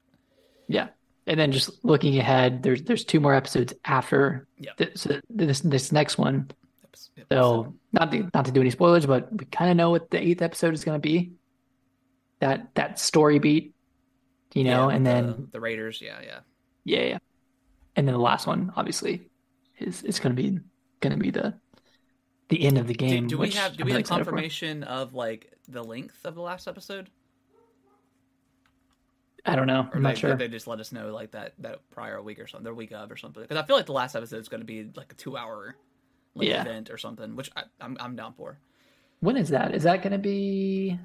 [0.68, 0.88] yeah.
[1.28, 4.72] And then just looking ahead, there's there's two more episodes after Yeah.
[4.78, 6.50] this this this next one.
[6.84, 10.10] episode- So not to, not to do any spoilers, but we kind of know what
[10.10, 11.34] the eighth episode is going to be.
[12.40, 13.74] That that story beat,
[14.54, 16.40] you know, Yeah, and the- then the Raiders, yeah, yeah.
[16.84, 17.18] yeah, yeah,
[17.96, 19.30] and then the last one obviously
[19.80, 20.60] is is going to be
[21.02, 21.54] going to be the
[22.50, 23.28] the end of the game.
[23.28, 24.08] do we have do I'm we have for.
[24.08, 27.10] confirmation of like the length of the last episode?
[29.46, 29.82] I don't know.
[29.92, 30.36] Or I'm not sure.
[30.36, 33.10] they just let us know like that that prior week or something, their week of
[33.12, 33.42] or something.
[33.44, 35.76] Because I feel like the last episode is going to be like a two hour
[36.36, 36.62] like, Yeah.
[36.62, 38.60] event or something, which I, I'm I'm down for.
[39.22, 39.74] When is that?
[39.74, 41.00] Is that going to be?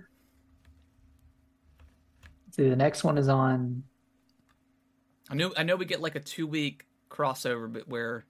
[2.53, 3.83] See, the next one is on.
[5.31, 8.25] I know I know we get like a two week crossover, but where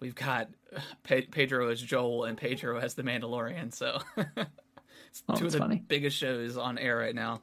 [0.00, 0.48] we've got
[1.04, 3.72] Pe- Pedro as Joel and Pedro as the Mandalorian.
[3.74, 5.82] So it's Oh, two of the funny.
[5.86, 7.42] biggest shows on air right now.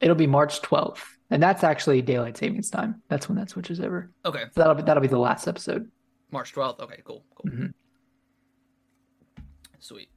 [0.00, 3.02] It'll be March 12th, and that's actually daylight savings time.
[3.08, 4.10] That's when that switches over.
[4.24, 5.90] Okay, So that'll be that'll be the last episode.
[6.32, 6.80] March twelfth.
[6.80, 7.72] Okay, cool, cool, Mhm.
[9.78, 10.08] sweet.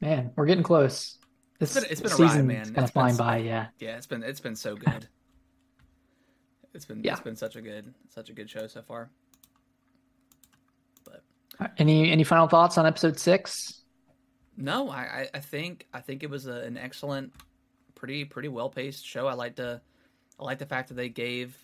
[0.00, 1.18] Man, we're getting close.
[1.58, 2.64] This been- it's been a ride, man.
[2.64, 3.36] kind It's of flying been- by.
[3.38, 3.66] Yeah.
[3.78, 5.08] Yeah, it's been it's been so good.
[6.72, 7.12] It's been Yeah.
[7.12, 9.10] it's been such a good such a good show so far.
[11.04, 11.22] But
[11.60, 13.82] right, Any any final thoughts on episode six?
[14.56, 17.32] no, I I, think I think it was a, an excellent,
[17.94, 19.26] pretty pretty well paced show.
[19.26, 19.80] I like the
[20.38, 21.56] I like the fact that they gave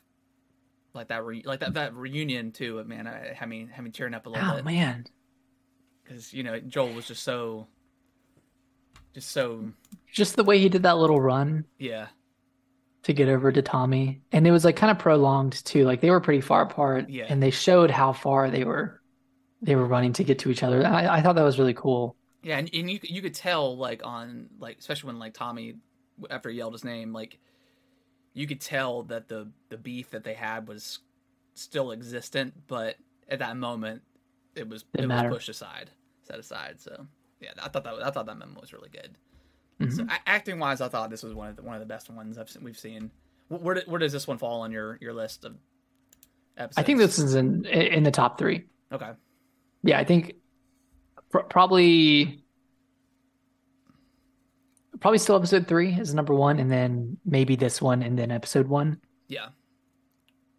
[0.95, 2.83] like that re, like that that reunion too.
[2.85, 5.07] Man, I had me had me tearing up a little Oh bit man,
[6.05, 7.67] because you know Joel was just so
[9.15, 9.65] just so
[10.13, 12.09] just the way he did that little run yeah
[13.03, 15.85] to get over to Tommy, and it was like kind of prolonged too.
[15.87, 17.25] Like they were pretty far apart, Yeah.
[17.31, 19.01] and they showed how far they were
[19.63, 20.87] they were running to get to each other.
[20.87, 22.15] I, I thought that was really cool.
[22.43, 25.77] Yeah, and, and you you could tell like on like especially when like Tommy
[26.29, 27.39] after he yelled his name like
[28.35, 30.99] you could tell that the the beef that they had was
[31.55, 32.97] still existent, but
[33.31, 34.03] at that moment
[34.55, 35.29] it was Didn't it matter.
[35.31, 35.91] was pushed aside,
[36.23, 36.81] set aside.
[36.81, 37.07] So
[37.41, 39.17] yeah, I thought that I thought that memo was really good.
[39.81, 39.97] Mhm.
[39.97, 42.37] So acting wise, I thought this was one of the, one of the best ones
[42.39, 43.11] I've seen, we've seen.
[43.49, 45.57] Where where does this one fall on your your list of
[46.57, 46.79] episodes?
[46.79, 48.65] I think this is in in the top three.
[48.93, 49.13] okay.
[49.83, 50.35] Yeah, I think
[51.31, 52.45] pr- probably
[55.01, 58.69] probably still episode three is number one, and then maybe this one, and then episode
[58.69, 59.01] one.
[59.29, 59.49] Yeah,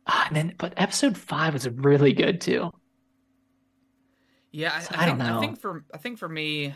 [0.07, 2.71] Ah, and then, but episode five was really good too.
[4.51, 6.73] Yeah, I, So I, I don't think, I think for I think for me,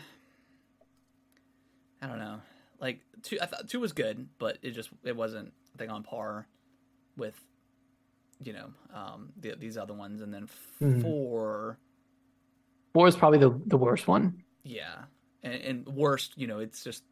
[2.00, 2.40] I don't know.
[2.80, 6.02] Like two, I thought two was good, but it just it wasn't I think on
[6.02, 6.46] par
[7.16, 7.34] with
[8.42, 10.20] you know um the, these other ones.
[10.20, 10.48] And then
[10.80, 11.02] Mhm.
[11.02, 11.78] four,
[12.94, 14.42] Four is probably the the worst one.
[14.64, 15.04] Yeah,
[15.42, 17.04] and, and worst, you know, it's just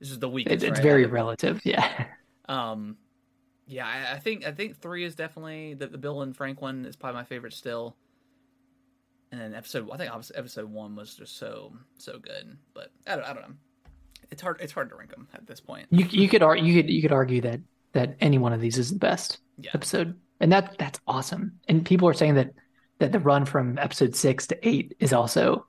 [0.00, 0.62] this is the It, weakest.
[0.62, 0.82] it's right?
[0.82, 1.60] very relative.
[1.64, 2.06] Yeah.
[2.48, 2.96] Um,
[3.66, 6.84] yeah, I, I think I think three is definitely the, the Bill and Frank one
[6.86, 7.96] is probably my favorite still.
[9.30, 13.24] And then episode, I think episode one was just so so good, but I don't,
[13.24, 13.54] I don't know.
[14.30, 15.86] It's hard it's hard to rank them at this point.
[15.90, 17.60] You you could ar- you could you could argue that
[17.92, 21.58] that any one of these is the best Yeah, episode, and that that's awesome.
[21.68, 22.50] And people are saying that
[22.98, 25.66] that the run from episode six to eight is also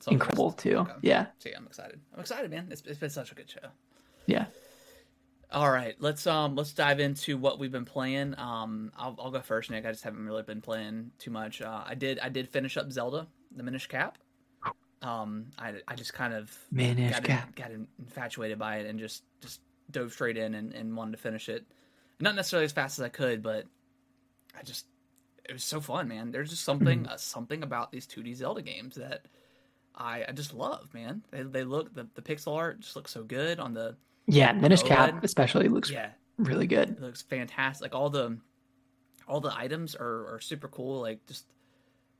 [0.00, 0.78] so incredible too.
[0.78, 0.92] Okay.
[1.02, 2.00] Yeah, See, I'm excited.
[2.14, 2.68] I'm excited, man.
[2.70, 3.68] It's, it's been such a good show.
[4.26, 4.46] yeah.
[5.54, 8.34] All right, let's um let's dive into what we've been playing.
[8.38, 9.86] Um, I'll, I'll go first, Nick.
[9.86, 11.62] I just haven't really been playing too much.
[11.62, 14.18] Uh, I did I did finish up Zelda, the Minish Cap.
[15.00, 17.54] Um, I, I just kind of Minish got, Cap.
[17.54, 19.60] got infatuated by it and just just
[19.92, 21.64] dove straight in and, and wanted to finish it.
[22.18, 23.66] Not necessarily as fast as I could, but
[24.58, 24.86] I just
[25.48, 26.32] it was so fun, man.
[26.32, 29.26] There's just something uh, something about these 2D Zelda games that
[29.94, 31.22] I, I just love, man.
[31.30, 33.94] They, they look the, the pixel art just looks so good on the
[34.26, 34.88] Yeah, Minish OLED.
[34.88, 36.90] Cap especially looks yeah really good.
[36.90, 37.82] it looks fantastic.
[37.82, 38.38] Like all the
[39.28, 41.00] all the items are, are super cool.
[41.00, 41.46] Like just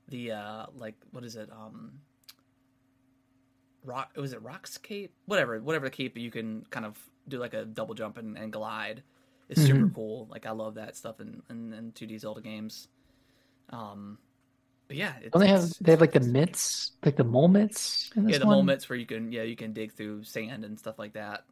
[0.07, 1.49] the uh like what is it?
[1.51, 1.93] Um
[3.83, 5.13] Roc was it Roc's Cape?
[5.25, 8.51] Whatever, whatever the cape you can kind of do like a double jump and, and
[8.51, 9.03] glide.
[9.47, 10.27] It's super cool.
[10.31, 12.87] Like I love that stuff in, in, in 2D Zelda games.
[13.69, 14.17] Um
[14.87, 18.11] but yeah, it's, they have it's- they have like the mitts, like the mole mitts
[18.15, 18.57] in this yeah the one?
[18.57, 21.45] moments where you can yeah you can dig through sand and stuff like that.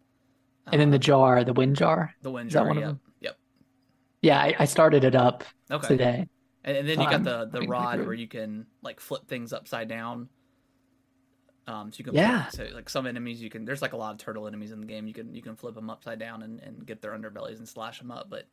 [0.71, 2.13] And then the Um, jar, the wind jar.
[2.21, 3.01] the wind is that jar, one of yep, them?
[3.19, 3.37] yep.
[4.21, 5.97] Yeah, I, I started it up Okay.
[5.97, 6.27] today.
[6.63, 9.53] And, and then you Um, got the the rod where you can like flip things
[9.53, 10.29] upside down.
[11.65, 12.17] Um, so you can Yeah.
[12.17, 13.63] flip, so like some enemies you can.
[13.63, 15.07] There's like a lot of turtle enemies in the game.
[15.07, 17.99] You can you can flip them upside down and, and get their underbellies and slash
[17.99, 18.29] them up.
[18.29, 18.47] But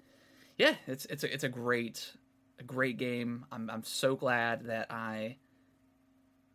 [0.58, 2.12] yeah, it's it's a, it's a great
[2.60, 3.46] a great game.
[3.52, 5.38] I'm I'm so glad that I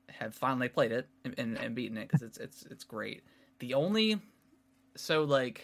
[0.09, 3.23] have finally played it and, and, and beaten it because it's it's it's great.
[3.59, 4.21] The only
[4.95, 5.63] so like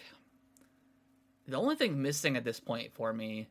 [1.46, 3.48] the only thing missing at this point for me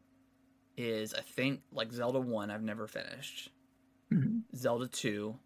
[0.77, 3.49] is I think like Zelda 1 I've never finished.
[4.11, 4.43] Mhm.
[4.55, 5.37] Zelda 2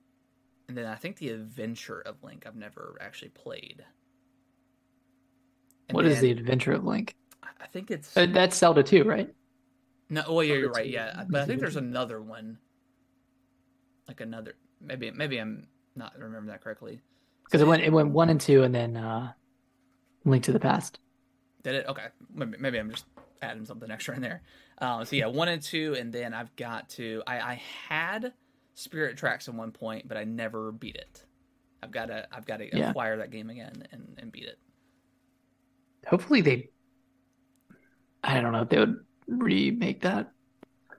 [0.67, 3.83] and then I think the Adventure of Link I've never actually played.
[5.87, 7.15] And What is the Adventure of Link?
[7.43, 9.33] I- think it's Uh, that's Zelda 2, right?
[10.09, 10.23] no.
[10.27, 10.87] Oh, yeah, you're right.
[10.89, 12.57] Yeah, but I think there's another one,
[14.07, 14.55] like another.
[14.79, 17.01] Maybe maybe I'm not remembering that correctly.
[17.43, 19.33] Because it went it went one and two, and then uh,
[20.25, 20.99] Link to the Past.
[21.63, 21.85] Did it?
[21.87, 22.07] Okay.
[22.33, 23.05] Maybe, maybe I'm just
[23.41, 24.41] adding something extra in there.
[24.79, 27.23] Um, so yeah, one and two, and then I've got to.
[27.25, 28.33] I, I had
[28.73, 31.23] Spirit Tracks at one point, but I never beat it.
[31.81, 32.27] I've got to.
[32.31, 32.89] I've got to Yeah.
[32.89, 34.59] acquire that game again and, and beat it.
[36.07, 36.69] Hopefully they.
[38.23, 40.31] I don't know if they would remake that.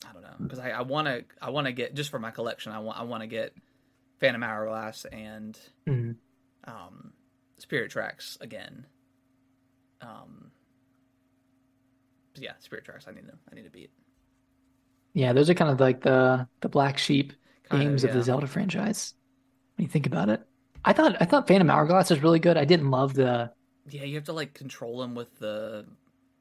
[0.09, 1.25] I don't know because I want to.
[1.43, 2.73] I want to get just for my collection.
[2.73, 2.99] I want.
[2.99, 3.55] I want to get
[4.21, 6.17] Phantom Hourglass and Mhm.
[6.65, 7.13] um,
[7.59, 8.87] Spirit Tracks again.
[10.01, 10.51] Um,
[12.35, 13.07] but yeah, Spirit Tracks.
[13.09, 13.35] I need to.
[13.51, 13.91] I need to beat.
[15.15, 17.33] Yeah, those are kind of like the the black sheep
[17.69, 18.17] Kind games of yeah.
[18.17, 19.15] the Zelda franchise.
[19.77, 20.43] When you think about it,
[20.85, 22.57] I thought I thought Phantom Hourglass was really good.
[22.57, 23.53] I didn't love the
[23.89, 25.87] Yeah, you have to like control them with the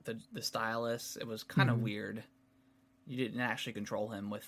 [0.04, 1.18] the the stylus.
[1.20, 1.82] It was kind of Mhm.
[1.82, 2.24] weird.
[3.08, 4.48] You didn't actually control him with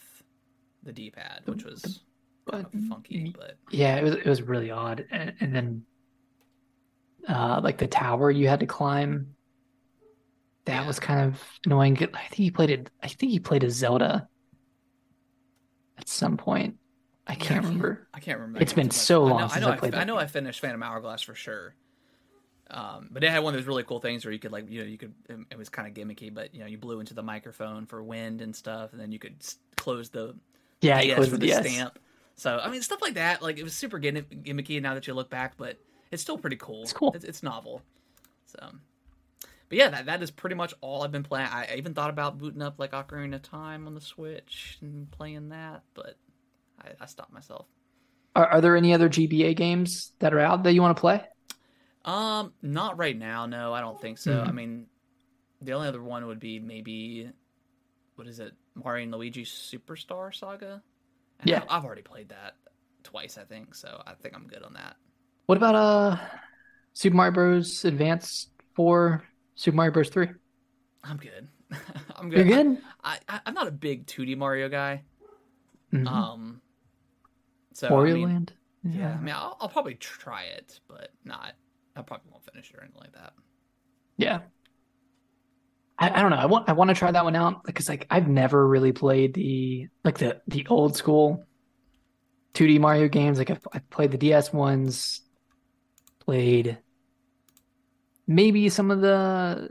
[0.83, 2.01] the D pad, which was
[2.45, 3.33] the kind of funky.
[3.35, 5.05] But yeah, it was it was really odd.
[5.11, 5.85] And, and then
[7.27, 9.35] uh, like the tower you had to climb.
[10.65, 11.95] That was kind of annoying.
[11.97, 12.89] I think he played it.
[13.01, 14.27] I think he played a Zelda
[15.97, 16.77] at some point.
[17.25, 18.07] I Yeah, can't remember.
[18.13, 18.63] I can't remember.
[18.63, 19.71] It's been so I long know, since I know.
[19.71, 20.17] I played I, that know.
[20.17, 21.75] I finished Phantom Hourglass for sure.
[22.69, 24.81] Um, but it had one of those really cool things where you could like you
[24.81, 25.13] know you could
[25.51, 28.41] it was kind of gimmicky, but you know you blew into the microphone for wind
[28.41, 29.35] and stuff, and then you could
[29.77, 30.35] close the
[30.81, 31.87] Yeah, DS closed with the DS.
[31.87, 31.99] stamp.
[32.35, 35.13] So I mean stuff like that, like it was super gimmick- gimmicky now that you
[35.13, 35.79] look back, but
[36.11, 36.83] it's still pretty cool.
[36.83, 37.11] It's cool.
[37.13, 37.81] It's, it's novel.
[38.45, 38.59] So,
[39.69, 41.47] but yeah, that that is pretty much all I've been playing.
[41.47, 45.09] I I even thought about booting up like Ocarina of Time on the Switch and
[45.11, 46.15] playing that, but
[46.81, 47.65] I, I stopped myself.
[48.35, 51.23] Are, are there any other GBA games that are out that you want to play?
[52.05, 53.45] Um, not right now.
[53.47, 54.41] No, I don't think so.
[54.41, 54.53] I Mhm.
[54.53, 54.87] mean,
[55.61, 57.29] the only other one would be maybe
[58.15, 60.81] what is it, Mario and Luigi Superstar Saga?
[61.39, 61.63] And Yeah.
[61.69, 62.55] I've already played that
[63.03, 63.75] twice, I think.
[63.75, 64.95] So I think I'm good on that.
[65.47, 66.17] What about uh
[66.93, 67.85] Super Mario Bros.
[67.85, 69.23] Advance 4,
[69.55, 70.09] Super Mario Bros.
[70.09, 70.29] 3?
[71.03, 71.47] I'm good.
[72.15, 72.47] I'm good.
[72.47, 72.81] You're good.
[73.03, 75.03] I, I I'm not a big 2D Mario guy.
[75.93, 76.07] Mhm.
[76.07, 76.61] Um,
[77.73, 78.53] so Wario I mean, Land?
[78.83, 81.53] yeah, I mean, I'll, I'll probably try it, but not.
[81.95, 83.33] I probably won't finish it or anything like that.
[84.17, 84.41] Yeah.
[85.99, 86.37] I, I don't know.
[86.37, 89.33] I want I want to try that one out because like I've never really played
[89.33, 91.47] the like the the old school
[92.53, 93.37] 2D Mario games.
[93.39, 95.21] Like I've, I've played the DS ones,
[96.27, 96.79] played
[98.27, 99.69] maybe some of the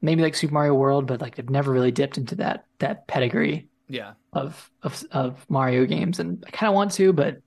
[0.00, 3.68] maybe like Super Mario World, but like I've never really dipped into that that pedigree
[3.88, 4.14] Yeah.
[4.32, 7.38] of of of Mario games, and I kind of want to, but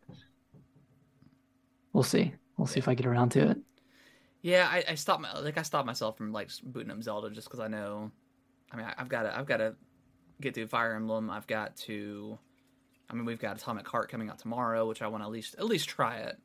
[1.93, 2.34] we'll see.
[2.58, 3.58] We'll see if I get around to it.
[4.41, 7.47] Yeah, I, I stopped my like I stopped myself from like booting up Zelda just
[7.47, 8.12] because I know.
[8.71, 9.76] I mean, I, I've got to I've got to
[10.41, 11.30] get through Fire Emblem.
[11.30, 12.38] I've got to.
[13.10, 15.56] I mean, we've got Atomic Heart coming out tomorrow, which I want to at least
[15.58, 16.38] at least try it.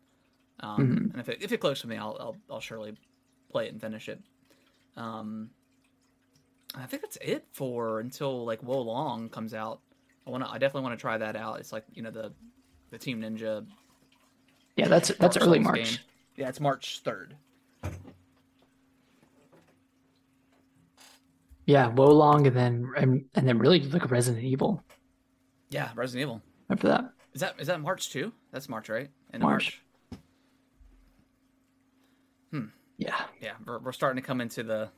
[0.62, 1.10] Um, Mhm.
[1.12, 2.94] And if it if it clicks with me, I'll, I'll I'll surely
[3.50, 4.20] play it and finish it.
[4.96, 5.50] Um,
[6.74, 9.80] I think that's it for until like Wo Long comes out.
[10.26, 10.50] I want to.
[10.50, 11.58] I definitely want to try that out.
[11.58, 12.32] It's like you know the
[12.90, 13.66] the Team Ninja.
[14.76, 15.76] Yeah, that's that's Dark early March.
[15.76, 15.98] game.
[16.36, 17.34] Yeah, it's March third.
[21.66, 24.82] Yeah, Wo Long, and then and, and then really like Resident Evil
[25.70, 26.42] Yeah, Resident Evil.
[26.70, 27.12] after that.
[27.34, 28.32] Is that is that March too?
[28.52, 29.08] That's March, right?
[29.32, 29.80] End of March.
[32.98, 34.90] Yeah, Yeah, we're, we're starting to come into the.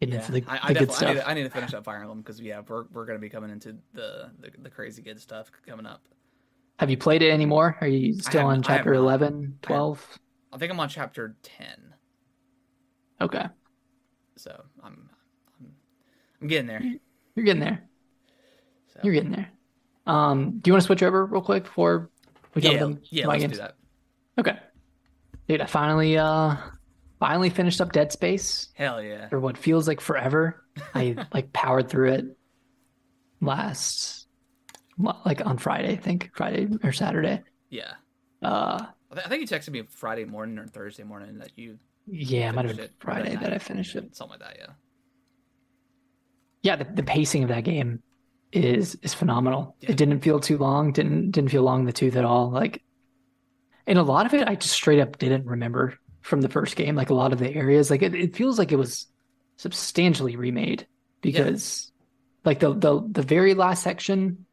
[0.00, 1.50] getting Yeah, into the, I, I, the good definitely, I, need to, I need to
[1.50, 4.70] finish up Fire Emblem because yeah, we're we're gonna be coming into the, the the
[4.70, 6.06] crazy good stuff coming up.
[6.80, 7.76] Have you played it anymore?
[7.80, 9.00] Are you still on chapter not.
[9.00, 10.18] 11, 12?
[10.52, 11.94] I think I'm on chapter ten,
[13.20, 13.44] Okay,
[14.36, 15.08] so I'm
[15.60, 15.72] I'm,
[16.40, 16.82] I'm getting there.
[17.34, 17.88] you're getting there.
[18.92, 19.00] So.
[19.02, 19.50] You're getting there.
[20.06, 22.10] Um, do you want to switch over real quick before
[22.54, 23.52] we jump yeah, into yeah, my let's games?
[23.54, 23.76] do that.
[24.38, 24.58] Okay,
[25.48, 26.56] dude, I finally uh
[27.26, 30.62] finally finished up Dead Space Hell yeah, for what feels like forever.
[30.94, 32.24] I like powered through it
[33.40, 34.26] last
[35.24, 37.42] like on Friday, I think Friday or Saturday.
[37.70, 37.92] yeah.
[38.42, 41.78] Uh, I, th- I think you texted me Friday morning or Thursday morning that you
[42.06, 44.14] yeah, it might have been it, Friday that I finished it.
[44.14, 44.56] something like that.
[44.58, 44.72] Yeah,
[46.62, 48.02] yeah the, the pacing of that game
[48.52, 49.92] is is phenomenal Yeah.
[49.92, 52.82] it didn't feel too long didn't didn't feel long in the tooth at all like
[53.86, 56.96] and a lot of it i just straight up didn't remember from the first game
[56.96, 59.08] like a lot of the areas like it, it feels like it was
[59.58, 60.88] substantially remade
[61.22, 61.92] because
[62.44, 64.46] like the, the the very last section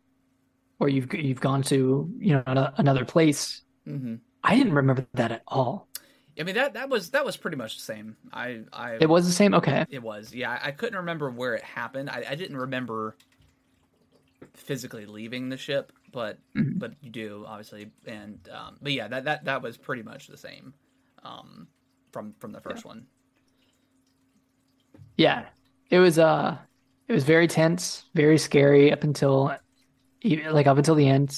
[0.80, 5.44] where you've you've gone to you know another place hmm i didn't remember that at
[5.48, 5.90] all
[6.40, 8.16] I mean that that was that was pretty much the same.
[8.32, 10.58] I I it was the same okay It was, yeah.
[10.62, 12.10] I couldn't remember where it happened.
[12.10, 13.16] I, I didn't remember
[14.56, 16.80] physically leaving the ship, but Mhm.
[16.80, 17.92] but you do obviously.
[18.06, 20.74] And um, but yeah, that, that that was pretty much the same
[21.24, 21.68] um,
[22.12, 23.08] from from the first one.
[25.18, 25.48] Yeah,
[25.90, 26.58] it was uh
[27.08, 29.56] it was very tense, very scary up until
[30.24, 31.32] like up until the end.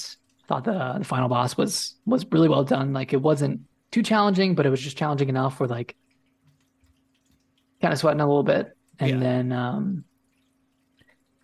[0.48, 2.92] Thought the the final boss was was really well done.
[2.92, 5.96] Like it wasn't too challenging, but it was just challenging enough where like
[7.80, 8.76] kind of sweating a little bit.
[8.98, 9.18] And Yeah.
[9.20, 10.04] then um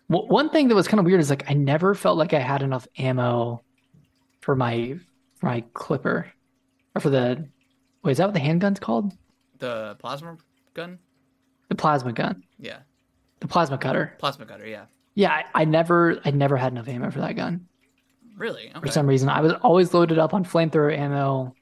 [0.09, 2.39] w- one thing that was kind of weird is like I never felt like I
[2.39, 3.63] had enough ammo
[4.41, 4.97] for my
[5.39, 6.31] for my clipper
[6.95, 7.49] or for the
[8.03, 9.13] wait, is that what the handgun's called?
[9.59, 10.37] The plasma
[10.73, 10.99] gun,
[11.69, 12.79] The plasma gun, yeah,
[13.39, 14.15] the plasma cutter.
[14.19, 14.85] plasma cutter, yeah.
[15.13, 17.67] Yeah, I, I never I never had enough ammo for that gun.
[18.37, 18.71] Really?
[18.81, 21.53] For some reason, I was always loaded up on flamethrower ammo,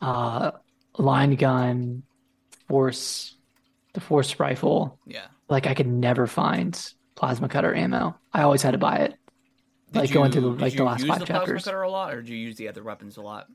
[0.00, 0.52] uh,
[0.98, 2.02] line gun,
[2.68, 3.34] force,
[3.94, 4.98] the force rifle.
[5.06, 5.26] Yeah.
[5.48, 6.78] Like I could never find
[7.14, 8.16] plasma cutter ammo.
[8.32, 9.14] I always had to buy it.
[9.92, 11.64] Did Like, going through the- like, the you last use five the plasma chapters.
[11.64, 13.46] cutter a lot, or do you use the other weapons a lot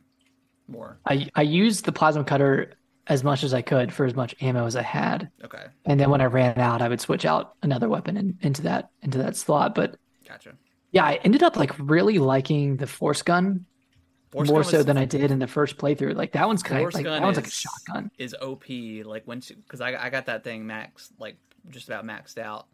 [0.71, 0.99] more?
[1.05, 2.73] I I used the plasma cutter
[3.07, 6.09] as much as I could for as much ammo as I had, Okay, and then
[6.09, 9.35] when I ran out, I would switch out another weapon in, into that into that
[9.35, 9.75] slot.
[9.75, 10.53] But gotcha.
[10.91, 13.65] yeah, I ended up like really liking the force gun
[14.31, 16.15] Force more so than I did in the first playthrough.
[16.15, 18.11] Like that one's kind of Force like gun that one's like a shotgun.
[18.17, 18.63] is OP.
[18.69, 21.35] Like when because I I got that thing max like
[21.69, 22.67] just about maxed out,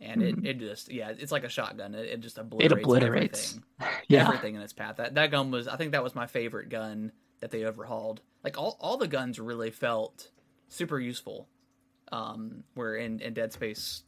[0.00, 1.94] and it, it just yeah it's like a shotgun.
[1.94, 2.72] It, it just obliterates.
[2.72, 2.84] Mm-hmm.
[2.84, 3.60] obliterates.
[3.80, 4.96] everything, Yeah, everything in its path.
[4.96, 8.20] That that gun was I think that was my favorite gun that they overhauled.
[8.42, 10.30] Like all all the guns really felt
[10.68, 11.48] super useful.
[12.12, 14.02] Um, where in in Dead Space,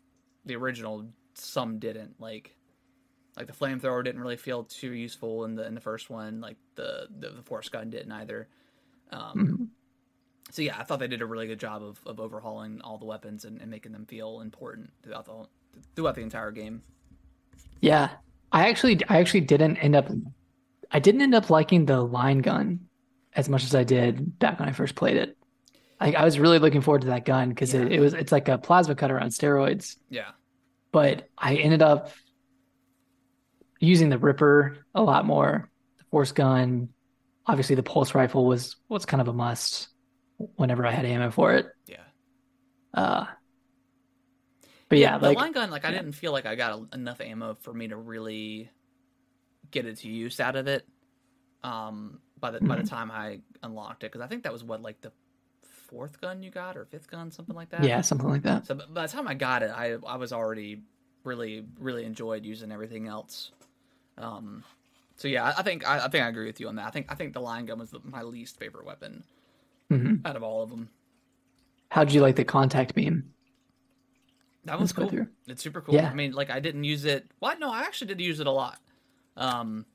[0.44, 2.54] the original some didn't like.
[3.36, 6.40] Like the flamethrower didn't really feel too useful in the in the first one.
[6.40, 8.48] Like the the, the force gun didn't either.
[9.10, 9.68] Um, Mhm.
[10.50, 13.04] so yeah, I thought they did a really good job of, of overhauling all the
[13.04, 15.48] weapons and, and making them feel important throughout the whole,
[15.94, 16.82] throughout the entire game.
[17.80, 18.10] yeah.
[18.52, 20.08] I actually I actually didn't end up
[20.90, 22.80] I didn't end up liking the line gun
[23.36, 25.36] as much as I did back when I first played it.
[26.00, 27.98] I, I was really looking forward to that gun because it, Yeah.
[27.98, 29.96] it was it's like a plasma cutter on steroids.
[30.10, 30.30] Yeah,
[30.92, 32.10] But I ended up
[33.80, 35.70] using the Ripper a lot more.
[35.98, 36.88] The force gun,
[37.46, 39.88] obviously the pulse rifle was was kind of a must
[40.56, 41.66] whenever I had ammo for it.
[41.86, 41.96] yeah,
[42.92, 43.24] Uh,
[44.88, 45.96] but yeah, the like line gun, like I yeah.
[45.98, 48.70] didn't feel like I got enough ammo for me to really
[49.70, 50.86] get its use out of it.
[51.64, 54.82] Um, by the by the time I unlocked it, because I think that was what
[54.82, 55.12] like the
[55.62, 57.84] fourth gun you got or fifth gun, something like that.
[57.84, 58.66] Yeah, something like that.
[58.66, 60.82] So by the time I got it, I I was already
[61.24, 63.50] really really enjoyed using everything else.
[64.18, 64.64] Um,
[65.16, 66.86] so yeah, I, think I, I think I agree with you on that.
[66.86, 69.24] I think I think the line gun was the, my least favorite weapon
[69.90, 70.88] hmm out of all of them.
[71.90, 73.32] How'd you like the contact beam?
[74.64, 75.10] That one's cool.
[75.46, 75.94] It's super cool.
[75.94, 76.10] Yeah.
[76.10, 77.26] I mean, like I didn't use it.
[77.38, 77.60] What?
[77.60, 78.78] No, I actually did use it a lot.
[79.36, 79.86] Um,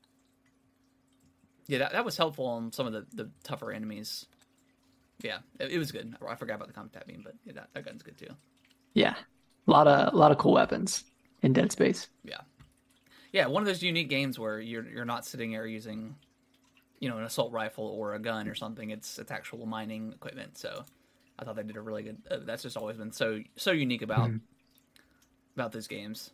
[1.72, 4.26] yeah, that, that was helpful on some of the, the tougher enemies.
[5.22, 6.14] Yeah, it, it was good.
[6.28, 8.28] I forgot about the contact beam, but yeah, that, that gun's good too.
[8.92, 9.14] Yeah,
[9.66, 11.04] a lot of a lot of cool weapons
[11.40, 12.08] in Dead Space.
[12.24, 12.42] Yeah,
[13.32, 16.14] yeah, one of those unique games where you're you're not sitting there using,
[17.00, 18.90] you know, an assault rifle or a gun or something.
[18.90, 20.58] It's it's actual mining equipment.
[20.58, 20.84] So
[21.38, 22.18] I thought they did a really good.
[22.30, 24.40] Uh, that's just always been so so unique about Mhm.
[25.56, 26.32] about those games.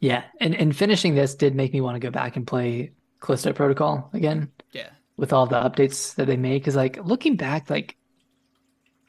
[0.00, 2.90] Yeah, and and finishing this did make me want to go back and play
[3.26, 7.68] Callisto Protocol again Yeah, with all the updates that they make, Because like looking back,
[7.68, 7.96] like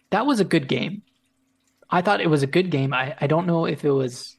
[0.09, 1.03] that was a good game.
[1.89, 2.93] I thought it was a good game.
[2.93, 4.37] I I don't know if it was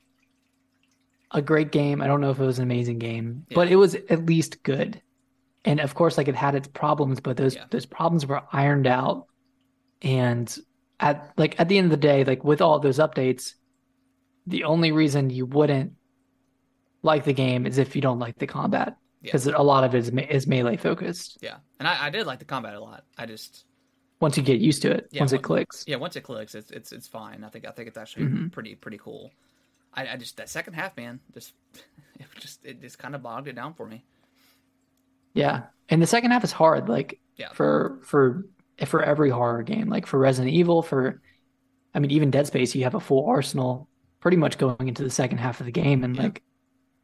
[1.31, 2.01] a great game.
[2.03, 5.01] I don't know if it was an amazing game, but it was at least good.
[5.65, 7.65] And of course, like it had its problems, but those Yeah.
[7.71, 9.27] those problems were ironed out.
[10.03, 10.55] And
[11.01, 13.53] at like at the end of the day, like with all those updates,
[14.47, 15.93] the only reason you wouldn't
[17.03, 19.29] like the game is if you don't like the combat Yeah.
[19.33, 21.39] because a lot of it is, me- is melee focused.
[21.43, 23.05] yeah, and I, I did like the combat a lot.
[23.17, 23.65] I just
[24.21, 25.85] Once you get used to it, Yeah, once what- it clicks.
[25.87, 27.43] yeah, once it clicks, it's it's it's fine.
[27.45, 28.53] I think I think it's actually Mhm.
[28.53, 29.31] pretty pretty cool.
[29.95, 31.53] I, I just that second half, man, just
[32.21, 34.05] it just it just kind of bogged it down for me.
[35.35, 35.65] Yeah.
[35.89, 37.53] And the second half is hard, like Yeah.
[37.53, 38.45] for for
[38.87, 41.21] for every horror game, like for Resident Evil, for
[41.95, 43.89] I mean, even Dead Space, you have a full arsenal
[44.21, 46.05] pretty much going into the second half of the game.
[46.05, 46.23] And Yeah.
[46.23, 46.43] like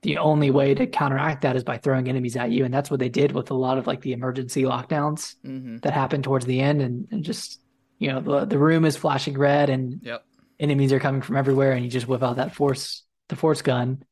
[0.04, 2.64] the only way to counteract that is by throwing enemies at you.
[2.64, 5.92] And that's what they did with a lot of like the emergency lockdowns hmm that
[5.92, 6.80] happened towards the end.
[6.80, 7.60] And, and just,
[7.98, 10.24] you know, the the room is flashing red and Yep.
[10.60, 14.04] enemies are coming from everywhere, and you just whip out that force the force gun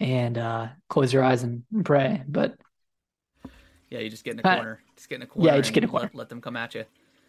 [0.00, 2.22] and uh close your eyes and pray.
[2.26, 2.54] But
[3.90, 4.80] Yeah, you just get in a corner.
[4.96, 5.50] Just get in a corner.
[5.50, 6.06] Yeah, you just get in a corner.
[6.06, 6.84] Let, let them come at you.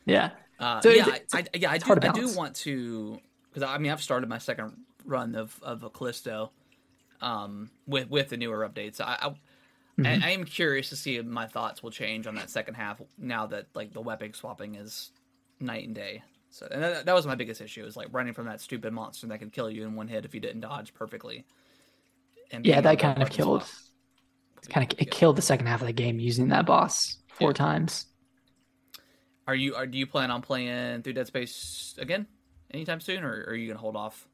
[0.06, 0.32] yeah.
[0.60, 1.86] Uh, So yeah, it's- I, I, yeah, I do.
[2.02, 5.90] I do want to because I mean I've started my second run of of a
[5.90, 6.52] Callisto,
[7.24, 9.02] um, with with the newer updates.
[9.02, 9.36] I, I,
[10.00, 10.24] Mhm.
[10.24, 13.00] I, I am curious to see if my thoughts will change on that second half
[13.18, 15.12] now that like the weapon swapping is
[15.60, 16.24] night and day.
[16.50, 19.28] So and that, that was my biggest issue is like running from that stupid monster
[19.28, 21.46] that could kill you in one hit if you didn't dodge perfectly.
[22.52, 23.70] And Yeah, that kind of killed swap
[24.56, 27.18] would be kind of it killed the second half of the game using that boss
[27.30, 27.54] four Yeah.
[27.54, 28.08] times.
[29.48, 32.28] Are you are do you plan on playing through Dead Space again
[32.72, 34.28] anytime soon, or, or are you gonna hold off?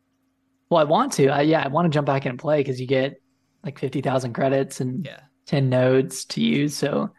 [0.69, 1.27] Well, I want to.
[1.29, 3.21] I, yeah, I want to jump back in and play because you get
[3.63, 6.75] like fifty thousand credits and Yeah, ten nodes to use.
[6.75, 7.11] So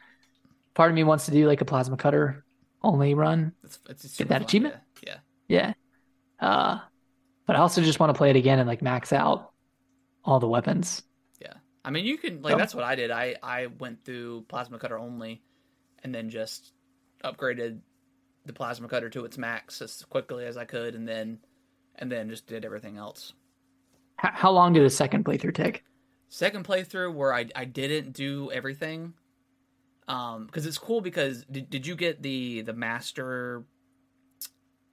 [0.75, 2.45] part of me wants to do like a plasma cutter
[2.83, 3.53] only run.
[3.65, 4.75] it's, it's Get that fun, achievement?
[5.07, 5.17] Yeah,
[5.49, 5.73] Yeah.
[6.39, 6.79] Uh,
[7.47, 9.51] but I also just want to play it again and like max out
[10.25, 11.03] all the weapons.
[11.41, 11.55] yeah.
[11.85, 13.11] I mean, you can like So- that's what I did.
[13.11, 15.43] I I went through plasma cutter only,
[16.05, 16.73] and then just
[17.25, 17.81] upgraded
[18.47, 21.41] the plasma cutter to its max as quickly as I could, and then
[21.97, 23.35] and then just did everything else.
[24.21, 25.83] How, how long did a second playthrough take?
[26.29, 29.15] Second playthrough where I I didn't do everything,
[30.09, 33.65] um, because it's cool because did did you get the the master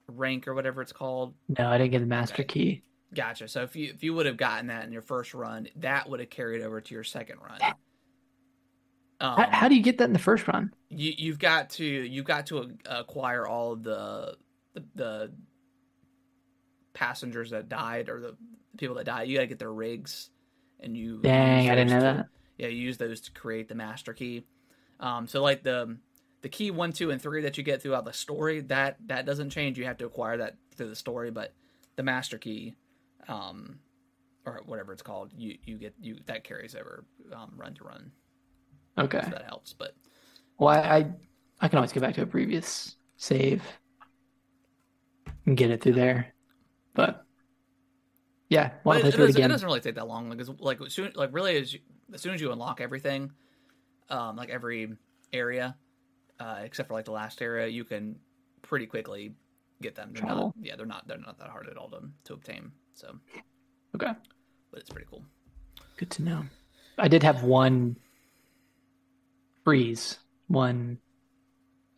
[0.07, 1.33] rank or whatever it's called?
[1.59, 2.43] No, I didn't get the master Okay.
[2.45, 2.83] key.
[3.13, 3.49] Gotcha.
[3.49, 6.21] So if you if you would have gotten that in your first run, that would
[6.21, 7.59] have carried over to your second run.
[9.19, 10.71] Um, how, how do you get that in the first run?
[10.89, 14.37] you you've got to you've got to acquire all of the
[14.73, 15.33] the, the
[16.93, 18.37] passengers that died or the
[18.77, 20.29] people that die, You got to get their rigs,
[20.79, 22.27] and you Dang, I didn't know to- that.
[22.57, 24.45] Yeah, you use those to create the master key.
[24.99, 25.97] Um, so like the
[26.41, 29.51] the key one, two, and three that you get throughout the story that that doesn't
[29.51, 29.77] change.
[29.77, 31.53] You have to acquire that through the story, but
[31.97, 32.75] the master key,
[33.27, 33.79] um,
[34.45, 38.11] or whatever it's called, you you get you that carries over um, run to run.
[38.97, 39.21] Okay.
[39.23, 39.73] So that helps.
[39.73, 39.93] But
[40.57, 41.11] Well, I, I
[41.61, 43.61] I can always go back to a previous save
[45.45, 46.33] and get it through there.
[46.95, 47.25] But
[48.49, 50.29] yeah, want to it, play it through it doesn't, it doesn't really take that long.
[50.29, 51.79] Like, it's, like soon, like really, as, you,
[52.13, 53.31] as soon as you unlock everything,
[54.09, 54.95] um, like every
[55.33, 55.75] area,
[56.39, 58.15] uh, except for like the last area, you can
[58.61, 59.33] pretty quickly
[59.81, 60.11] get them.
[60.13, 62.71] They're not, yeah, they're not, they're not that hard at all to, to obtain.
[62.93, 63.17] So,
[63.95, 64.11] Okay,
[64.71, 65.23] but it's pretty cool.
[65.97, 66.43] good to know.
[66.97, 67.97] I did have one
[69.63, 70.99] freeze, one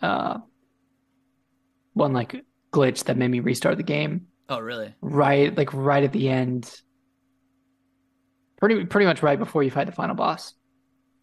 [0.02, 0.39] uh
[1.93, 4.93] one like glitch that made me restart the game Oh, really?
[5.02, 6.82] right like right at the end.
[8.58, 10.54] Pretty pretty much right before you fight the final boss.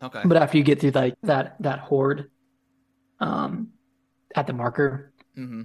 [0.03, 0.22] Okay.
[0.24, 2.31] But after you get through like that that horde,
[3.20, 3.68] um,
[4.35, 5.62] at the marker, mm-hmm.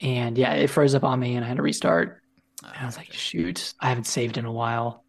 [0.00, 2.20] and yeah, it froze up on me, and I had to restart.
[2.64, 5.04] Oh, And I was like, shoot, I haven't saved in a while.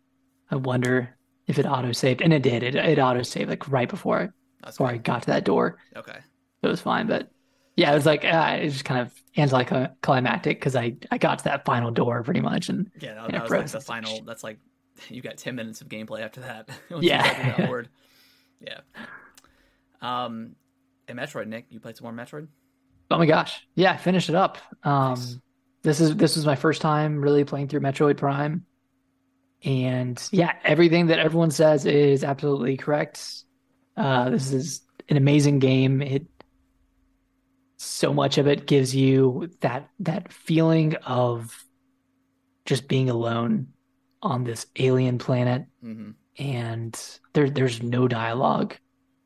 [0.52, 2.64] I wonder if it auto saved, and it did.
[2.64, 4.34] It it auto saved like right before
[4.64, 5.80] I, before I got to that door.
[5.96, 6.20] Okay.
[6.62, 7.30] It was fine, but
[7.78, 11.38] yeah, it was like uh, it was just kind of anticlimactic because I I got
[11.40, 14.24] to that final door pretty much, and Yeah, that, And that was like the final.
[14.24, 14.58] That's like
[15.10, 16.70] you got ten minutes of gameplay after that.
[16.90, 16.98] Yeah.
[17.00, 17.90] you got through that horde.
[18.60, 18.80] Yeah.
[20.02, 20.56] Um,
[21.08, 22.48] and Metroid, Nick, you played some more Metroid?
[23.10, 24.58] oh my gosh, yeah, I finished it up.
[24.84, 25.38] Um, Nice.
[25.84, 28.66] this is this was my first time really playing through Metroid Prime,
[29.64, 33.44] and yeah, everything that everyone says is absolutely correct.
[33.96, 36.02] Uh, this is an amazing game.
[36.02, 36.26] It
[37.78, 41.64] so much of it gives you that that feeling of
[42.66, 43.68] just being alone
[44.22, 45.66] on this alien planet.
[45.84, 46.12] Mm-hmm.
[46.38, 48.76] and there there's no dialogue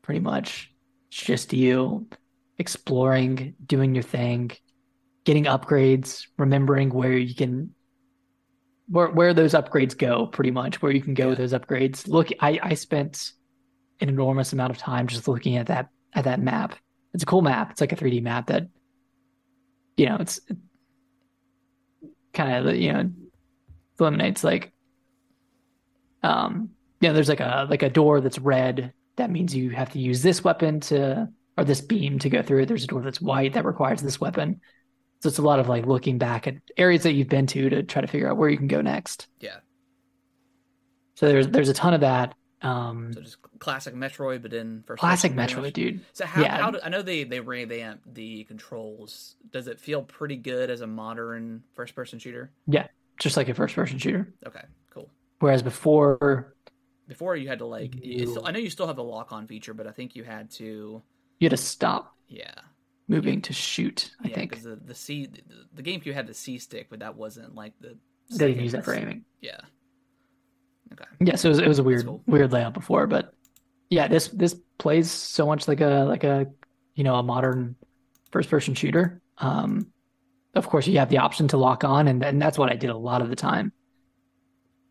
[0.02, 0.70] pretty much.
[1.08, 2.08] It's just you
[2.58, 4.52] exploring doing your thing
[5.24, 7.74] getting upgrades remembering where you can
[8.88, 12.06] where where those upgrades go pretty much where you can go with those upgrades.
[12.06, 13.32] Look I I spent
[14.00, 16.76] an enormous amount of time just looking at that at that map
[17.14, 17.70] it's a cool map.
[17.70, 18.68] It's like a 3D map that
[19.96, 20.40] you know it's
[22.32, 23.10] kind of you know
[24.00, 24.72] eliminates like
[26.22, 28.92] um yeah there's like a like a door that's red.
[29.16, 32.62] That means you have to use this weapon to or this beam to go through
[32.62, 32.66] it.
[32.66, 34.60] There's a door that's white that requires this weapon.
[35.20, 37.82] So it's a lot of like looking back at areas that you've been to to
[37.82, 39.28] try to figure out where you can go next.
[39.40, 39.58] Yeah.
[41.14, 45.00] so there's there's a ton of that um So just classic Metroid, but in first
[45.00, 46.56] classic metroid dude So how Yeah.
[46.56, 49.36] how do, I know they they revamped the controls.
[49.50, 52.50] Does it feel pretty good as a modern first person shooter?
[52.66, 52.86] Yeah,
[53.18, 55.10] just like a first person shooter Okay, cool.
[55.40, 56.54] whereas before
[57.08, 59.46] Before you had to like, you still, I know you still have the lock on
[59.46, 61.02] feature, but I think you had to,
[61.40, 62.54] you had to stop yeah,
[63.08, 65.42] moving to shoot i yeah, think because the the C the,
[65.74, 67.96] the GameCube had the C stick, but that wasn't like the.
[68.30, 69.60] they didn't use that for aiming Yeah.
[70.92, 71.04] Okay.
[71.20, 72.22] Yeah, so it was, it was a weird cool.
[72.26, 73.34] weird layout before, but
[73.90, 76.46] yeah, this this plays so much like a like a
[76.94, 77.76] you know a modern
[78.30, 79.20] first person shooter.
[79.38, 79.92] Um,
[80.54, 82.90] of course, you have the option to lock on, and and that's what I did
[82.90, 83.72] a lot of the time.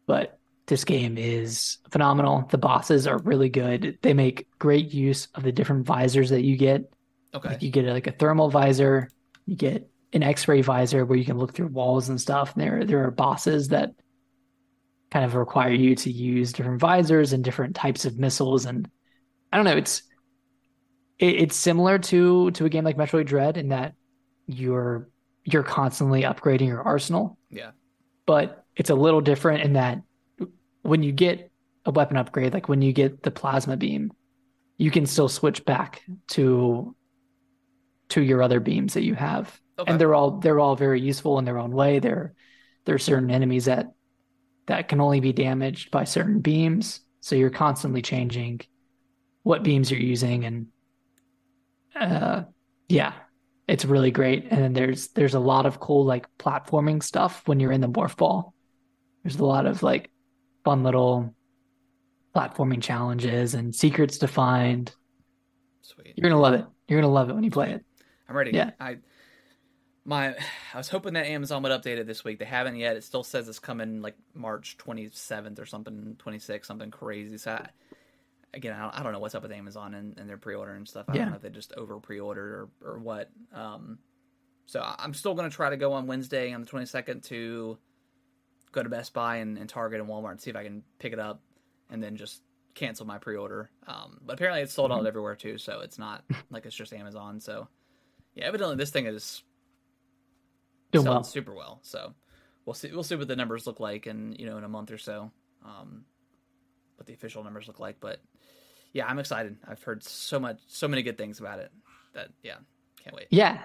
[0.07, 2.47] But this game is phenomenal.
[2.49, 3.97] The bosses are really good.
[4.01, 6.91] They make great use of the different visors that you get.
[7.33, 7.49] Okay.
[7.49, 9.09] Like you get like a thermal visor,
[9.45, 12.53] you get an X-ray visor where you can look through walls and stuff.
[12.53, 13.91] And there there are bosses that
[15.11, 18.65] kind of require you to use different visors and different types of missiles.
[18.65, 18.89] And
[19.51, 20.03] I don't know, it's
[21.19, 23.93] it, it's similar to to a game like Metroid Dread in that
[24.47, 25.09] you're
[25.43, 27.71] you're constantly upgrading your arsenal, Yeah.
[28.25, 30.01] but it's a little different in that
[30.83, 31.51] when you get
[31.85, 34.11] a weapon upgrade, like when you get the plasma beam,
[34.77, 36.95] you can still switch back to
[38.09, 39.59] to your other beams that you have.
[39.79, 39.91] Okay.
[39.91, 41.99] And they're all they're all very useful in their own way.
[41.99, 42.33] There
[42.85, 43.87] there are certain enemies that
[44.71, 47.01] that can only be damaged by certain beams.
[47.19, 48.61] So you're constantly changing
[49.43, 50.67] what beams you're using and
[51.93, 52.43] uh
[52.87, 53.11] yeah,
[53.67, 54.47] it's really great.
[54.49, 57.89] And then there's there's a lot of cool like platforming stuff when you're in the
[57.89, 58.53] morph ball.
[59.23, 60.09] There's a lot of like
[60.63, 61.35] fun little
[62.33, 64.89] platforming challenges and secrets to find.
[65.81, 66.13] Sweet.
[66.15, 66.65] You're gonna love it.
[66.87, 67.85] You're gonna love it when you play it.
[68.29, 68.51] I'm ready.
[68.51, 68.71] Yeah.
[68.79, 68.99] I
[70.05, 70.35] my
[70.73, 72.39] I was hoping that Amazon would update it this week.
[72.39, 72.95] They haven't yet.
[72.95, 77.37] It still says it's coming like March 27th or something, 26, something crazy.
[77.37, 77.69] So I,
[78.53, 80.87] again, I don't, I don't know what's up with Amazon and, and their pre-order and
[80.87, 81.05] stuff.
[81.09, 81.21] I Yeah.
[81.23, 83.29] don't know if they just over pre-ordered or or what.
[83.53, 83.99] Um,
[84.65, 87.77] so I'm still gonna try to go on Wednesday on the 22nd to
[88.71, 91.11] go to Best Buy and, and Target and Walmart and see if I can pick
[91.11, 91.41] it up,
[91.89, 92.41] and then just
[92.73, 93.69] cancel my pre-order.
[93.85, 95.07] Um, but apparently it's sold out Mhm.
[95.07, 97.41] everywhere too, so it's not like it's just Amazon.
[97.41, 97.67] So
[98.33, 99.43] yeah, evidently this thing is
[100.91, 101.23] Doing well.
[101.23, 101.79] super well.
[101.83, 102.13] So
[102.65, 102.91] we'll see.
[102.91, 105.31] We'll see what the numbers look like, in you know, in a month or so,
[105.65, 106.05] um,
[106.97, 107.99] what the official numbers look like.
[107.99, 108.19] But
[108.93, 109.57] yeah, I'm excited.
[109.67, 111.71] I've heard so much, so many good things about it.
[112.13, 112.57] That yeah,
[113.03, 113.27] can't wait.
[113.29, 113.59] Yeah.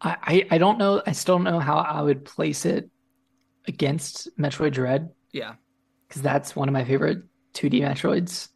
[0.00, 1.02] I, I, I don't know.
[1.06, 2.90] I still don't know how I would place it
[3.68, 5.54] against Metroid Dread Yeah,
[6.08, 7.22] because that's one of my favorite
[7.54, 8.48] 2D Metroids.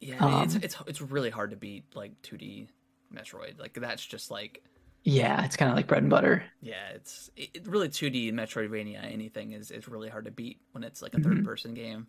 [0.00, 0.42] yeah.
[0.42, 2.68] it's Um, it's it's really hard to beat like 2D
[3.14, 3.58] Metroid.
[3.58, 4.62] Like that's just like
[5.08, 6.44] Yeah, it's kind of like bread and butter.
[6.60, 9.04] yeah, it's it, really 2D Metroidvania.
[9.04, 11.24] Anything is is really hard to beat when it's like a Mhm.
[11.24, 12.08] third person game.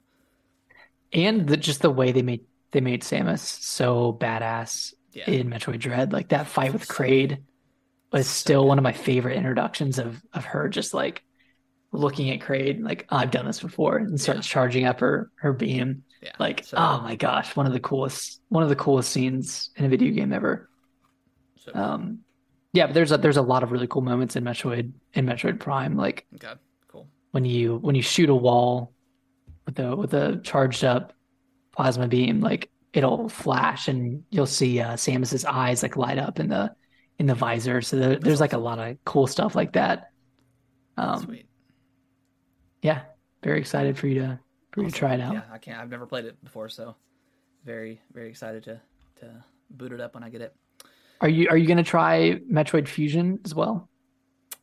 [1.14, 5.80] And the, just the way they made they made Samus so badass Yeah, in Metroid
[5.80, 7.44] Dread, like that fight with Kraid
[8.12, 8.68] was So still good.
[8.70, 11.24] one of my favorite introductions of of her just like
[11.92, 14.54] looking at Kraid like oh, I've done this before and starts Yeah.
[14.54, 16.04] charging up her her beam.
[16.22, 16.32] Yeah.
[16.40, 19.86] Like so, oh my gosh, one of the coolest one of the coolest scenes in
[19.86, 20.68] a video game ever.
[21.58, 22.20] so- Um,
[22.78, 25.60] yeah, but there's a there's a lot of really cool moments in Metroid in Metroid
[25.60, 26.54] Prime, like okay,
[26.88, 27.08] cool.
[27.32, 28.94] when you when you shoot a wall
[29.66, 31.14] with a with a charged up
[31.76, 36.50] plasma beam, like it'll flash and you'll see uh, Samus's eyes like light up in
[36.50, 36.72] the
[37.18, 37.82] in the visor.
[37.82, 40.12] So there, there's like a lot of cool stuff like that.
[40.98, 41.48] Um, Sweet.
[42.84, 43.02] yeah,
[43.42, 44.40] very excited for you to
[44.72, 45.34] for you to try it out.
[45.34, 45.80] Yeah, I can't.
[45.80, 46.96] I've never played it before, so
[47.66, 48.80] very very excited to
[49.22, 50.56] to boot it up when I get it.
[51.22, 53.90] Are you are you gonna try Metroid Fusion as well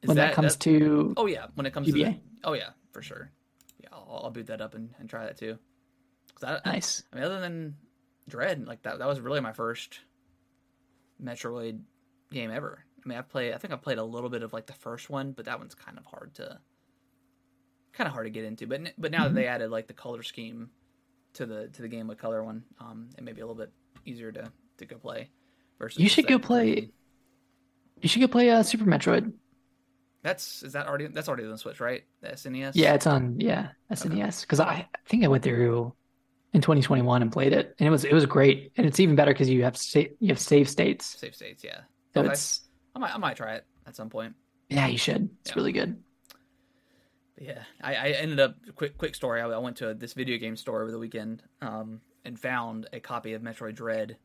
[0.03, 1.15] Is when that, comes to?
[1.17, 2.21] Oh yeah, when it comes to the, GBA?
[2.45, 3.31] oh yeah, for sure.
[3.83, 5.59] Yeah, I'll, I'll boot that up and, and try that too.
[6.43, 7.03] I, Nice.
[7.13, 7.77] I mean, other than
[8.29, 10.01] Dread, like that, that was really my first
[11.23, 11.81] Metroid
[12.33, 12.85] game ever.
[13.05, 13.53] I mean, I've played.
[13.55, 15.75] I think I've played a little bit of like the first one, but that one's
[15.75, 16.59] kind of hard to,
[17.93, 18.67] kind of hard to get into.
[18.67, 19.35] But but now Mm-hmm.
[19.35, 20.71] that they added like the color scheme
[21.35, 23.73] to the to the Game Boy Color one, um, it may be a little bit
[24.05, 25.31] easier to to go play.
[25.79, 26.91] Versus You should go play-
[28.01, 29.33] You should go play uh, Super Metroid.
[30.23, 32.03] That's is that already that's already on the Switch, right?
[32.23, 32.73] The SNES.
[32.75, 35.93] Yeah, it's on yeah SNES because I, I think I went through
[36.55, 39.33] in 2021 and played it, and it was it was great, and it's even better
[39.35, 41.05] because you have sa- you have save states.
[41.19, 41.63] Save states.
[41.63, 41.81] Yeah.
[42.15, 42.31] So Okay.
[42.33, 42.63] it's
[42.97, 44.35] I might I might try it at some point.
[44.71, 45.29] yeah, you should.
[45.43, 45.55] It's Yeah.
[45.57, 46.03] really good.
[47.35, 49.43] But yeah, I, I ended up quick quick story.
[49.43, 53.01] I, I went to this video game store over the weekend um, and found a
[53.01, 54.17] copy of Metroid Dread,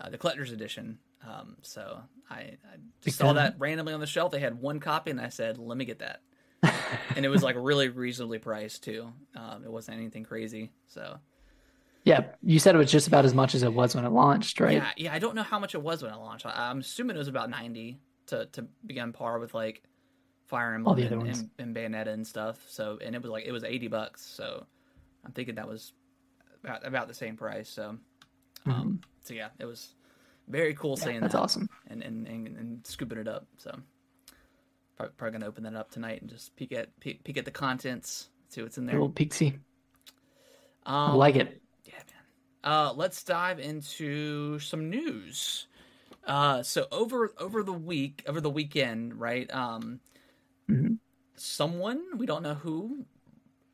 [0.00, 0.98] uh, the collector's edition.
[1.26, 4.32] Um, so I, I just saw that randomly on the shelf.
[4.32, 6.20] They had one copy, and I said, "Let me get that."
[7.16, 9.12] and it was like really reasonably priced too.
[9.36, 10.72] Um, it wasn't anything crazy.
[10.86, 11.18] So
[12.04, 14.60] Yeah, you said it was just about as much as it was when it launched,
[14.60, 14.74] right?
[14.74, 15.14] yeah, yeah.
[15.14, 16.46] I don't know how much it was when it launched.
[16.46, 19.82] I, I'm assuming it was about ninety to to be on par with like
[20.46, 22.58] Fire Emblem and, and, and Bayonetta and stuff.
[22.68, 24.24] So and it was like it was eighty bucks.
[24.24, 24.66] So
[25.24, 25.92] I'm thinking that was
[26.62, 27.68] about, about the same price.
[27.68, 27.98] So
[28.66, 29.94] um, so yeah, it was
[30.48, 31.68] very cool Yeah, seeing that's that awesome.
[31.88, 33.46] and, and, and and scooping it up.
[33.58, 33.76] So
[34.96, 37.50] probably, probably gonna open that up tonight and just peek at peek, peek at the
[37.50, 38.94] contents, see what's in A there.
[38.94, 39.12] little.
[41.06, 41.60] I Um, like it.
[41.84, 42.72] yeah, man.
[42.72, 45.66] Uh, let's dive into some news.
[46.26, 49.52] Uh, so over over the week, over the weekend, right?
[49.54, 50.00] Um,
[50.68, 50.98] Mhm.
[51.36, 53.04] someone we don't know who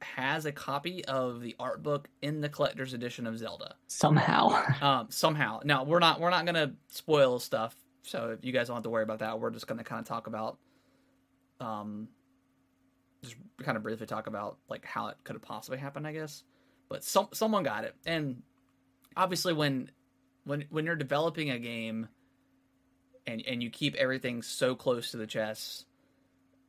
[0.02, 3.74] has a copy of the art book in the collector's edition of Zelda.
[3.86, 4.64] Somehow.
[4.80, 5.60] Um, somehow.
[5.62, 8.90] Now we're not we're not gonna spoil stuff, so if you guys don't have to
[8.90, 9.38] worry about that.
[9.38, 10.58] We're just gonna kind of talk about,
[11.60, 12.08] um,
[13.22, 16.44] just kind of briefly talk about like how it could have possibly happened, I guess.
[16.88, 18.42] But some someone got it, and
[19.16, 19.90] obviously when
[20.44, 22.08] when when you're developing a game,
[23.26, 25.84] and and you keep everything so close to the chest,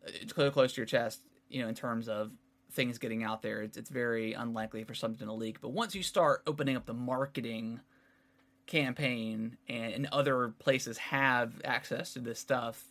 [0.04, 2.32] it's so close to your chest, you know, in terms of
[2.72, 5.62] things getting out there, it's, it's very unlikely for something to leak.
[5.62, 7.80] But once you start opening up the marketing
[8.68, 12.84] campaign and, and other places have access to this stuff,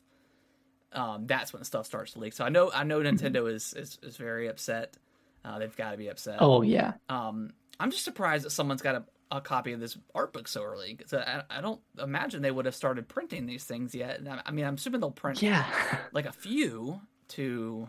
[0.93, 2.33] um, that's when stuff starts to leak.
[2.33, 4.97] So I know I know Nintendo is is, is very upset.
[5.45, 6.37] Uh, they've got to be upset.
[6.41, 6.95] oh yeah.
[7.09, 9.05] Um, I'm just surprised that someone's got a,
[9.37, 10.95] a copy of this art book so early.
[10.97, 14.21] 'cause I, I don't imagine they would have started printing these things yet.
[14.29, 15.65] I, I mean, I'm assuming they'll print Yeah.
[16.13, 17.89] like a few to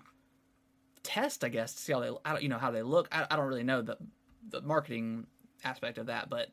[1.04, 3.08] test, I guess, to see how they, I don't, you know, how they look.
[3.12, 3.98] I, I don't really know the
[4.50, 5.28] the marketing
[5.64, 6.50] aspect of that, but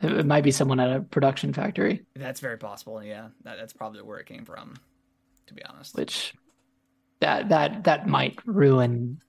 [0.00, 3.02] It, might be someone at a production factory, that's very possible.
[3.02, 4.74] Yeah, that, that's probably where it came from,
[5.46, 5.96] to be honest.
[5.96, 6.34] which
[7.20, 9.20] that that that might ruin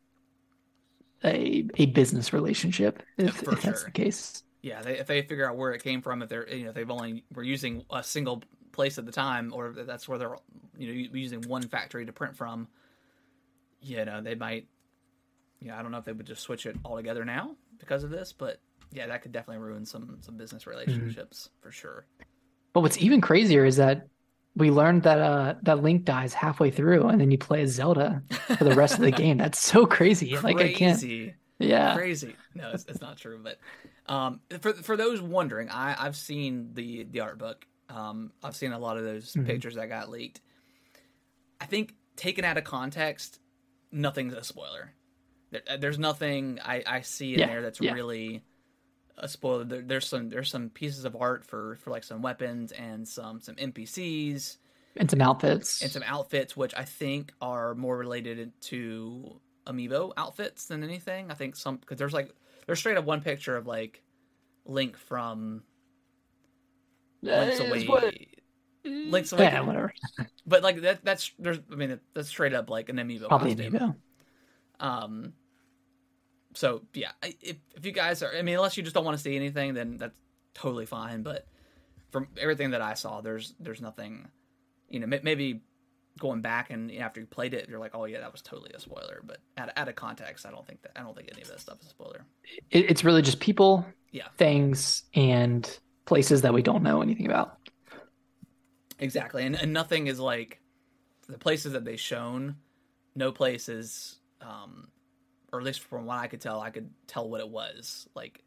[1.24, 3.84] a a business relationship if, if that's sure.
[3.86, 4.43] the case.
[4.61, 6.76] Yeah, they, if they figure out where it came from, if they're you know if
[6.76, 10.36] they've only were using a single place at the time, or that's where they're
[10.78, 12.68] you know using one factory to print from,
[13.88, 14.68] you know they might.
[15.60, 18.32] Yeah, I don't know if they would just switch it altogether now because of this,
[18.32, 18.60] but
[18.92, 22.06] yeah, that could definitely ruin some some business relationships for sure.
[22.74, 24.08] But what's even crazier is that
[24.56, 28.22] we learned that uh that Link dies halfway through, and then you play as Zelda
[28.58, 29.38] for the rest of the game.
[29.38, 30.38] That's so crazy.
[30.38, 31.00] Like I can't.
[31.00, 31.34] Crazy.
[31.60, 31.96] Yeah.
[31.96, 32.36] crazy.
[32.54, 33.40] No, it's, it's not true.
[33.44, 33.58] But
[34.14, 37.66] um, for for those wondering, I I've seen the the art book.
[37.90, 39.46] Um, I've seen a lot of those Mhm.
[39.48, 40.42] pictures that got leaked.
[41.60, 43.40] I think taken out of context,
[43.92, 44.94] nothing's a spoiler.
[45.52, 47.94] There, uh, there's nothing I I see in Yeah, there that's yeah.
[47.94, 48.44] really
[49.18, 49.64] a spoiler.
[49.64, 53.40] There, there's some there's some pieces of art for for like some weapons and some
[53.42, 54.58] some NPCs
[54.98, 55.82] And some outfits.
[55.82, 61.32] and some outfits which I think are more related to amiibo outfits than anything.
[61.32, 62.32] I think some because there's like
[62.66, 64.02] there's straight up one picture of like
[64.66, 65.64] Link from
[67.22, 68.28] Link's Uh, it's Away.
[68.88, 69.94] What- Link's Yeah, Awakening, whatever.
[70.48, 73.74] but like that that's there's I mean that's straight up like an amiibo Probably costume.
[73.74, 73.96] amiibo.
[74.80, 75.34] Um,
[76.54, 77.12] so yeah,
[77.42, 79.74] if if you guys are, I mean, unless you just don't want to see anything,
[79.74, 80.18] then that's
[80.54, 81.24] totally fine.
[81.24, 81.48] But
[82.12, 84.28] from everything that I saw, there's there's nothing,
[84.90, 85.62] you know, may- maybe
[86.20, 88.80] going back and after you played it, you're like, oh yeah, that was totally a
[88.80, 89.22] spoiler.
[89.24, 91.60] But out, out of context, I don't think that I don't think any of that
[91.60, 92.26] stuff is a spoiler.
[92.72, 94.28] It, it's really just people, Yeah.
[94.38, 97.66] things, and places that we don't know anything about.
[99.00, 100.60] Exactly, and and nothing is like
[101.28, 102.56] the places that they shown.
[103.16, 104.89] No places, um,
[105.52, 108.43] or at least from what I could tell, I could tell what it was like.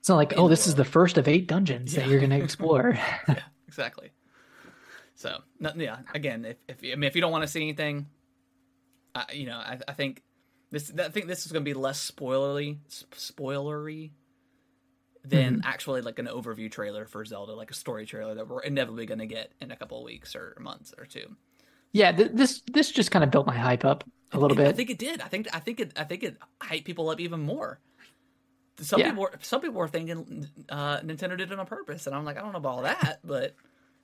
[0.00, 2.42] It's not like, oh, this is the first of eight dungeons that you're going to
[2.42, 2.98] explore.
[3.28, 4.12] yeah, exactly.
[5.14, 5.98] So, no, yeah.
[6.14, 8.06] Again, if, if I mean, if you don't want to see anything,
[9.14, 10.22] uh, you know, I, I think
[10.70, 10.90] this.
[10.98, 14.12] I think this is going to be less spoilery, sp- spoilery
[15.24, 19.06] than actually like an overview trailer for Zelda, like a story trailer that we're inevitably
[19.06, 21.36] going to get in a couple of weeks or months or two.
[21.92, 24.68] yeah, th- this this just kind of built my hype up a little bit.
[24.68, 25.20] I think it did.
[25.20, 27.80] I think I think it I think it hyped people up even more.
[28.80, 29.10] Some Yeah.
[29.10, 32.38] people were some people were thinking uh, Nintendo did it on purpose, and I'm like,
[32.38, 33.54] I don't know about all that, but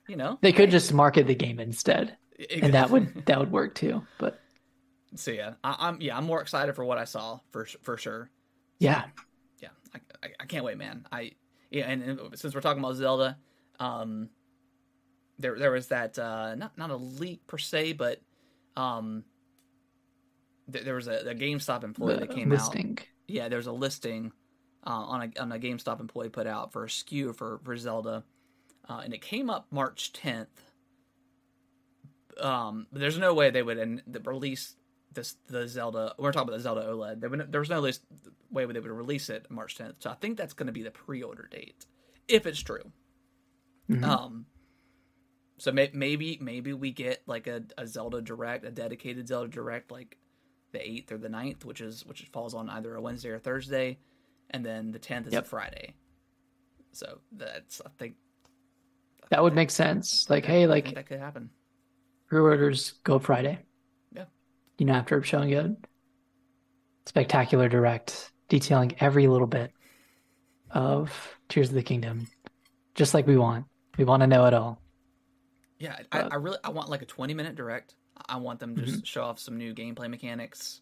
[0.07, 2.15] you know, They could just market the game instead,
[2.61, 4.05] and that would that would work too.
[4.19, 4.39] But
[5.15, 8.29] so yeah, I, I'm yeah I'm more excited for what I saw for for sure.
[8.79, 9.05] Yeah,
[9.93, 11.05] I, I, I can't wait, man.
[11.11, 11.31] I
[11.69, 13.37] yeah, and, and since we're talking about Zelda,
[13.79, 14.29] um,
[15.39, 18.21] there there was that uh, not not a leak per se, but
[18.75, 19.23] um,
[20.71, 22.59] th- there was a, a GameStop employee the that came out.
[22.59, 22.97] listing.
[23.27, 24.31] yeah, there's a listing
[24.85, 28.23] uh, on a on a GameStop employee put out for a SKU for for Zelda,
[28.87, 30.47] uh, and it came up March 10th.
[32.39, 34.75] Um, but there's no way they would the- release
[35.13, 36.13] this the Zelda.
[36.17, 37.19] We're talking about the Zelda OLED.
[37.21, 38.01] There, there was no list,
[38.51, 39.95] way they would release it March 10th.
[39.99, 41.85] So I think that's going to be the pre-order date,
[42.27, 42.91] if it's true.
[43.89, 44.03] Mhm.
[44.03, 44.45] Um,
[45.57, 49.91] so may- maybe maybe we get like a, a Zelda Direct, a dedicated Zelda Direct,
[49.91, 50.17] like
[50.73, 53.97] the eighth or the 9th, which is which falls on either a Wednesday or Thursday,
[54.51, 55.43] and then the tenth is Yep.
[55.45, 55.93] a Friday.
[56.91, 58.15] So that's I think
[59.29, 60.29] That would make sense.
[60.29, 61.49] Like, hey, like that could happen.
[62.27, 63.59] pre-orders go Friday.
[64.77, 65.75] You know, after showing a
[67.05, 69.71] spectacular direct detailing every little bit
[70.71, 72.27] of Tears of the Kingdom,
[72.95, 73.67] just like we want.
[73.97, 74.81] We want to know it all.
[75.79, 77.95] Yeah, I, Uh, I really I want like a twenty minute direct.
[78.27, 78.97] I want them to Mm-hmm.
[78.97, 80.81] just show off some new gameplay mechanics.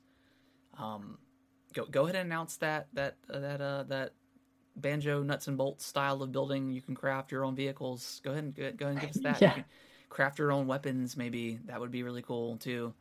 [0.79, 1.19] Um,
[1.73, 4.13] go go ahead and announce that that uh, that uh that
[4.77, 6.71] banjo nuts and bolts style of building.
[6.71, 8.21] You can craft your own vehicles.
[8.23, 9.45] Go ahead and go, go ahead and give us that.
[9.45, 9.53] You Yeah.
[9.53, 9.65] can
[10.09, 11.17] craft your own weapons.
[11.17, 12.93] Maybe that would be really cool too.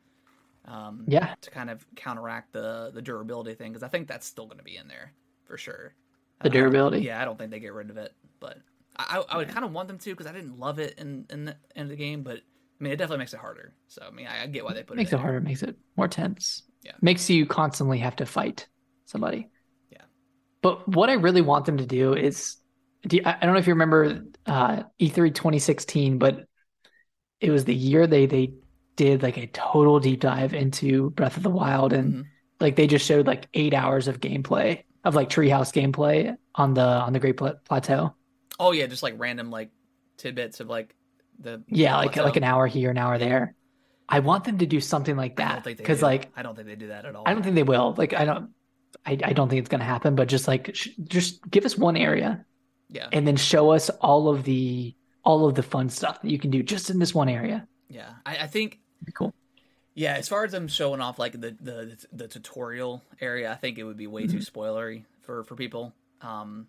[0.67, 1.35] Um, Yeah.
[1.41, 4.65] to kind of counteract the the durability thing because I think that's still going to
[4.65, 5.13] be in there
[5.45, 5.95] for sure.
[6.43, 7.01] The durability.
[7.01, 8.59] yeah, I don't think they get rid of it, but
[8.97, 11.47] I, I, would kind of want them to because I didn't love it in in
[11.47, 13.75] the, in the game, but I mean it definitely makes it harder.
[13.89, 15.17] So I mean I, I get why they put it makes it.
[15.17, 16.63] it harder, makes it more tense.
[16.83, 16.93] Yeah.
[17.01, 18.69] Makes you constantly have to fight
[19.07, 19.49] somebody.
[19.91, 20.03] Yeah.
[20.63, 22.57] But what I really want them to do is,
[23.07, 26.47] do you, I I don't know if you remember uh, E3 2016, but
[27.41, 28.55] it was the year they they
[28.97, 32.25] did like a total deep dive into Breath of the Wild, and Mhm.
[32.61, 36.83] like they just showed like eight hours of gameplay of like Treehouse gameplay on the
[36.83, 38.15] on the Great Plateau.
[38.59, 39.71] Oh yeah, just like random like
[40.17, 40.95] tidbits of like
[41.39, 43.55] the Yeah, like like an hour here, an hour there.
[44.09, 46.89] I want them to do something like that because like I don't think they do
[46.89, 47.25] that at all.
[47.27, 47.95] I don't think they will.
[47.97, 48.51] Like I don't,
[49.05, 50.15] I, I don't think it's going to happen.
[50.15, 52.45] But just like, sh- just give us one area
[52.89, 56.39] Yeah, and then show us all of the all of the fun stuff that you
[56.39, 57.67] can do just in this one area.
[57.89, 58.11] yeah.
[58.27, 59.35] I, I think Be cool.
[59.95, 60.15] yeah.
[60.15, 63.85] As far as them showing off like the the the tutorial area, I think it
[63.85, 64.59] would be way too Mm-hmm.
[64.61, 65.93] spoilery for for people.
[66.21, 66.67] Um,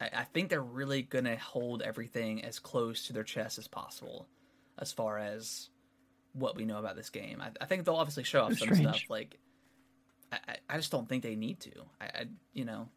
[0.00, 4.26] I, I think they're really gonna hold everything as close to their chest as possible,
[4.78, 5.68] as far as
[6.34, 7.40] what we know about this game.
[7.40, 8.88] I, I think they'll obviously show off That's some strange.
[8.88, 9.10] stuff.
[9.10, 9.38] Like,
[10.32, 11.70] I, I- I just don't think they need to.
[12.00, 12.88] I, I you know,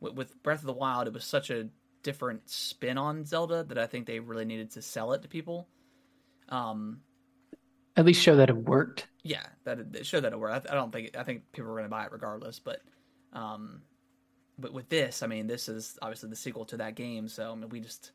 [0.00, 1.68] with, with Breath of the Wild, it was such a
[2.02, 5.68] different spin on Zelda that I think they really needed to sell it to people.
[6.48, 7.02] Um,
[7.98, 9.08] At least show that it worked.
[9.24, 10.68] yeah, that it, showed that it worked.
[10.68, 12.60] I, I don't think I think people are going to buy it regardless.
[12.60, 12.80] But,
[13.32, 13.82] um,
[14.56, 17.54] but with this, I mean, this is obviously the sequel to that game, so I
[17.56, 18.12] mean, we just.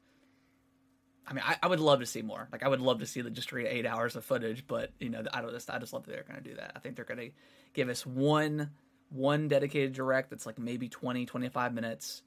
[1.27, 2.47] I mean, I, I would love to see more.
[2.51, 5.23] Like, I would love to see the just eight hours of footage, but you know,
[5.33, 6.73] I don't just, I just love that they're going to do that.
[6.75, 7.31] I think they're going to
[7.73, 8.71] give us one,
[9.09, 12.23] one dedicated direct that's like maybe 20, 25 minutes,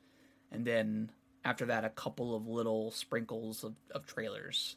[0.51, 1.11] and then
[1.45, 4.77] after that, a couple of little sprinkles of, of trailers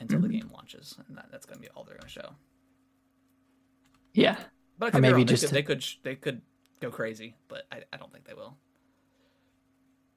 [0.00, 0.38] until the mm-hmm.
[0.38, 2.30] game launches, and that, that's going to be all they're going to show.
[4.14, 4.36] Yeah.
[4.78, 5.26] But I could be maybe wrong.
[5.26, 6.42] They just could, they could they could
[6.80, 8.56] go crazy, but I, I don't think they will.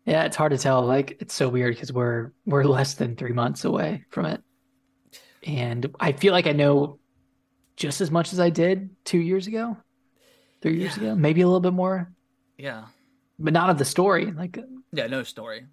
[0.05, 0.85] Yeah, it's hard to tell.
[0.85, 4.41] Like it's so weird because we're we're less than three months away from it,
[5.43, 6.99] and I feel like I know
[7.75, 9.77] just as much as I did two years ago.
[10.61, 11.03] three years Yeah.
[11.03, 12.11] ago, maybe a little bit more,
[12.57, 12.85] Yeah,
[13.37, 14.31] but not of the story.
[14.31, 14.59] Like
[14.91, 15.65] yeah, no story.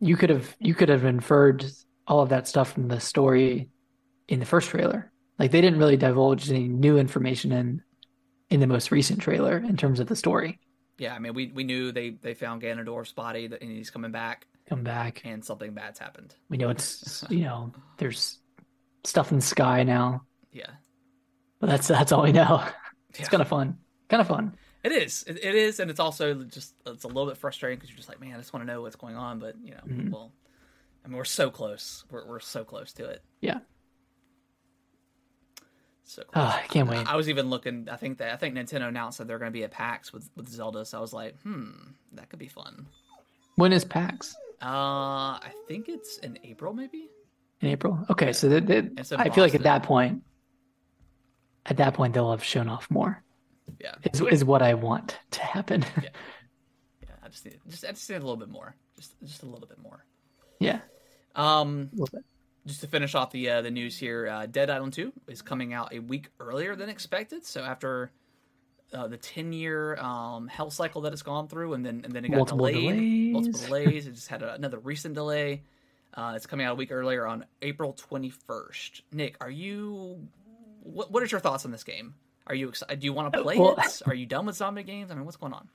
[0.00, 1.66] you could have you could have inferred
[2.06, 3.70] all of that stuff from the story
[4.28, 5.10] in the first trailer.
[5.38, 7.82] Like they didn't really divulge any new information in
[8.50, 10.60] in the most recent trailer in terms of the story.
[10.98, 14.46] Yeah, I mean, we we knew they they found Ganondorf's body and he's coming back,
[14.68, 15.22] Come back.
[15.24, 16.34] and something bad's happened.
[16.48, 18.38] We know it's you know there's
[19.02, 20.70] stuff in the sky now, Yeah,
[21.58, 22.62] but that's that's all we know.
[23.10, 23.26] It's Yeah.
[23.28, 23.78] kind of fun.
[24.08, 24.56] Kind of fun.
[24.82, 25.22] It is.
[25.28, 28.08] It, it is, and it's also just it's a little bit frustrating because you're just
[28.08, 29.38] like, man, I just want to know what's going on.
[29.38, 30.10] But you know, Mhm.
[30.10, 30.32] well,
[31.04, 32.04] I mean, we're so close.
[32.10, 33.22] We're we're so close to it.
[33.40, 33.58] Yeah.
[36.04, 36.32] So close.
[36.46, 37.06] Ah, I can't wait.
[37.06, 37.88] I was even looking.
[37.90, 40.28] I think that I think Nintendo announced that they're going to be at PAX with
[40.36, 40.84] with Zelda.
[40.84, 41.70] So I was like, hmm,
[42.12, 42.86] that could be fun.
[43.56, 44.34] When is PAX?
[44.62, 47.08] Uh, I think it's in April, maybe.
[47.60, 48.04] In April?
[48.10, 50.22] Okay, so that, that- I feel like at that point,
[51.66, 53.22] at that point they'll have shown off more.
[53.80, 55.84] Yeah, Is is what I want to happen.
[56.02, 56.08] yeah.
[57.22, 58.74] I just need just I just need a little bit more.
[58.96, 60.04] Just just a little bit more.
[60.60, 60.80] yeah,
[61.36, 62.24] Um, a little bit.
[62.66, 65.72] just to finish off the uh, the news here, uh, Dead Island 2 is coming
[65.72, 67.44] out a week earlier than expected.
[67.44, 68.10] So after
[68.92, 72.24] uh, the 10 year um, health cycle that it's gone through, and then and then
[72.24, 73.84] it got Multiple delayed, multiple delays.
[73.86, 74.06] delays.
[74.08, 75.62] It just had a, another recent delay.
[76.16, 79.00] Uh, it's coming out a week earlier on April 21st.
[79.12, 80.28] Nick, are you?
[80.84, 82.14] What What is your thoughts on this game?
[82.46, 83.00] Are you excited?
[83.00, 84.02] Do you want to play well- it?
[84.06, 85.10] Are you done with zombie games?
[85.10, 85.68] I mean, what's going on?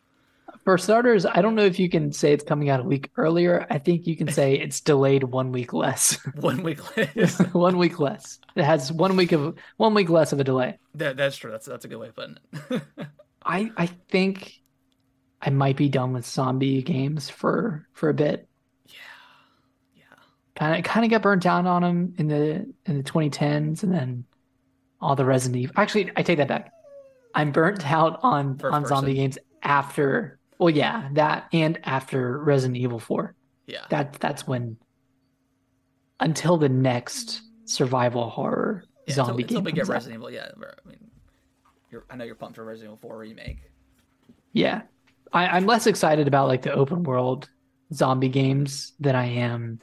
[0.64, 3.66] For starters, I don't know if you can say it's coming out a week earlier.
[3.70, 6.18] I think you can say it's delayed one week less.
[6.36, 6.80] One week.
[6.98, 7.40] Less.
[7.54, 8.40] one week less.
[8.56, 10.78] It has one week of one week less of a delay.
[10.96, 11.52] that, that's true.
[11.52, 12.38] That's that's a good way of putting
[12.72, 12.82] it.
[13.46, 14.62] I I think
[15.42, 18.48] I might be done with zombie games for for a bit.
[18.88, 18.94] yeah,
[19.96, 20.04] yeah.
[20.56, 23.94] Kind of kind of got burnt down on them in the in the 2010s, and
[23.94, 24.26] then
[25.02, 25.74] all the Resident Evil.
[25.78, 26.72] Actually, I take that back.
[27.34, 30.39] I'm burnt out on First on zombie games after.
[30.60, 33.34] Well, yeah, that and after Resident Evil 4.
[33.66, 33.86] Yeah.
[33.90, 34.78] That that's when
[36.20, 39.88] until the next survival horror Yeah, zombie until, until game we get.
[39.88, 40.50] Resident Evil, yeah.
[40.56, 40.98] I mean,
[41.92, 43.58] you're, I know you're pumped for Resident Evil 4 remake.
[44.54, 44.82] Yeah.
[45.32, 47.50] I, I'm less excited about like the open world
[47.94, 49.80] zombie games than I am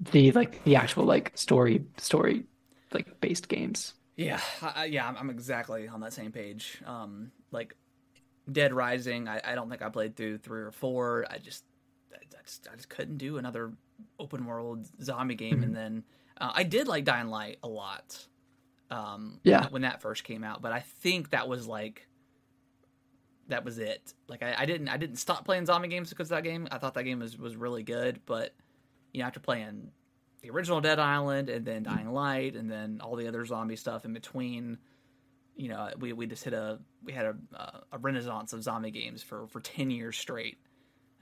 [0.00, 2.44] the like the actual like story story
[2.92, 3.94] like based games.
[4.16, 6.82] Yeah, I- yeah, I'm, I'm exactly on that same page.
[6.86, 7.74] Um, like
[8.50, 11.26] Dead Rising, I, I don't think I played through three or four.
[11.30, 11.64] I just,
[12.12, 13.72] I, I just, I just couldn't do another
[14.18, 15.62] open world zombie game.
[15.62, 16.04] And then
[16.38, 18.26] uh, I did like Dying Light a lot.
[18.90, 19.66] Um, Yeah.
[19.70, 22.06] when that first came out, but I think that was like.
[23.48, 24.14] That was it.
[24.26, 26.66] Like I, I didn't I didn't stop playing zombie games because of that game.
[26.70, 28.54] I thought that game was, was really good, but
[29.12, 29.90] you know after playing
[30.40, 34.06] the original Dead Island and then Dying Light and then all the other zombie stuff
[34.06, 34.78] in between.
[35.56, 38.90] You know, we, we just hit a we had a uh, a renaissance of zombie
[38.90, 40.58] games for for ten years straight,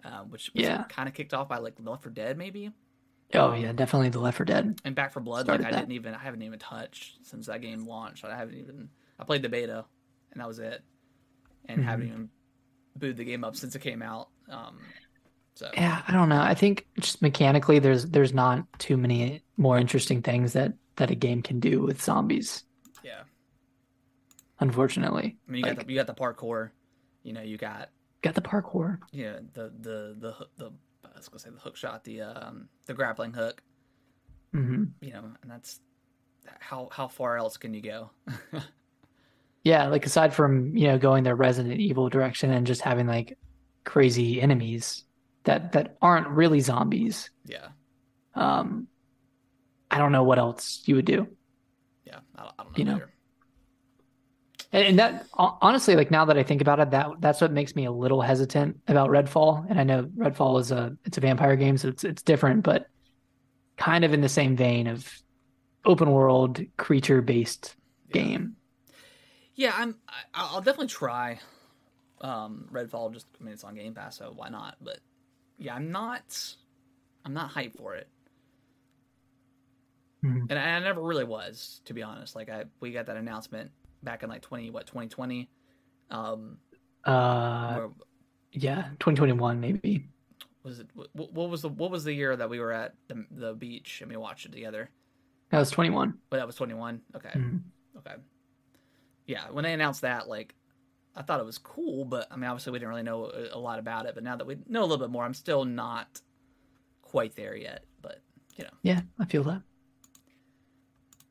[0.05, 0.85] uh, which was Yeah.
[0.89, 2.72] kind of kicked off by like Left 4 Dead maybe
[3.35, 4.80] Oh yeah, definitely the Left 4 Dead.
[4.85, 5.49] and Back 4 Blood.
[5.49, 5.89] Started like I that.
[5.89, 8.24] didn't even I haven't even touched since that game launched.
[8.24, 9.85] I haven't even I played the beta
[10.33, 10.83] and that was it,
[11.66, 11.85] and Mm-hmm.
[11.85, 12.30] haven't even
[12.97, 14.30] booted the game up since it came out.
[14.51, 14.95] Um,
[15.57, 16.41] so Yeah, I don't know.
[16.41, 21.14] I think just mechanically there's there's not too many more interesting things that that a
[21.14, 22.64] game can do with zombies,
[24.62, 25.38] unfortunately.
[25.48, 26.70] I mean you Like, got the, you got the parkour,
[27.22, 27.90] you know you got
[28.22, 28.98] got the parkour.
[29.12, 30.70] yeah the the the hoo- the
[31.04, 33.62] I was gonna say the hook shot the um the grappling hook
[34.52, 35.80] hmm you know and that's
[36.60, 38.10] how how far else can you go
[39.64, 43.38] Yeah, like aside from, you know, going the Resident Evil direction and just having like
[43.84, 45.04] crazy enemies
[45.44, 47.30] that that aren't really zombies.
[47.44, 47.68] yeah
[48.34, 48.88] Um
[49.90, 51.36] I don't know what else you would do.
[52.04, 52.94] yeah I don't, I don't know, You know.
[52.94, 53.12] either.
[54.72, 57.76] And, and that honestly, like now that I think about it, that that's what makes
[57.76, 59.66] me a little hesitant about Redfall.
[59.68, 62.86] And I know Redfall is a it's a vampire game, so it's it's different, but
[63.76, 65.10] kind of in the same vein of
[65.84, 67.76] open world creature based
[68.08, 68.22] Yeah.
[68.22, 68.56] game.
[69.54, 69.96] Yeah, I'm.
[70.08, 71.38] I, I'll definitely try
[72.22, 73.12] um, Redfall.
[73.12, 74.76] Just I mean, it's on Game Pass, so why not?
[74.80, 75.00] But
[75.58, 76.54] yeah, I'm not.
[77.24, 78.08] I'm not hyped for it,
[80.24, 80.46] Mhm.
[80.50, 82.34] and I, I never really was, to be honest.
[82.34, 83.70] Like I, we got that announcement
[84.03, 85.48] back in like twenty what twenty twenty.
[86.11, 86.59] Um,
[87.05, 87.88] Uh, where,
[88.53, 90.07] yeah, 2021 maybe.
[90.62, 90.88] was it?
[90.94, 94.00] What, what was the What was the year that we were at the the beach
[94.03, 94.90] and we watched it together?
[95.50, 96.18] That was 21.
[96.30, 97.00] But that was twenty one.
[97.16, 97.30] Okay.
[97.30, 97.61] Mhm.
[97.98, 98.14] Okay.
[99.26, 100.55] Yeah, when they announced that, like,
[101.14, 103.59] I thought it was cool, but I mean, obviously, we didn't really know a, a
[103.59, 104.14] lot about it.
[104.14, 106.20] But now that we know a little bit more, I'm still not
[107.03, 107.84] quite there yet.
[108.00, 108.20] But
[108.57, 108.70] you know.
[108.82, 109.62] Yeah, I feel that.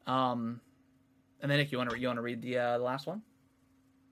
[0.08, 0.62] um,
[1.42, 3.22] and then Nick, you want to you want to read the uh, the last one?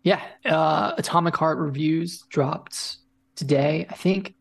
[0.03, 2.97] Yeah, uh, Atomic Heart reviews dropped
[3.35, 3.85] today.
[3.89, 4.33] I think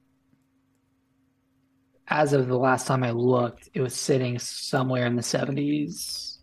[2.07, 6.39] as of the last time I looked, it was sitting somewhere in the 70s.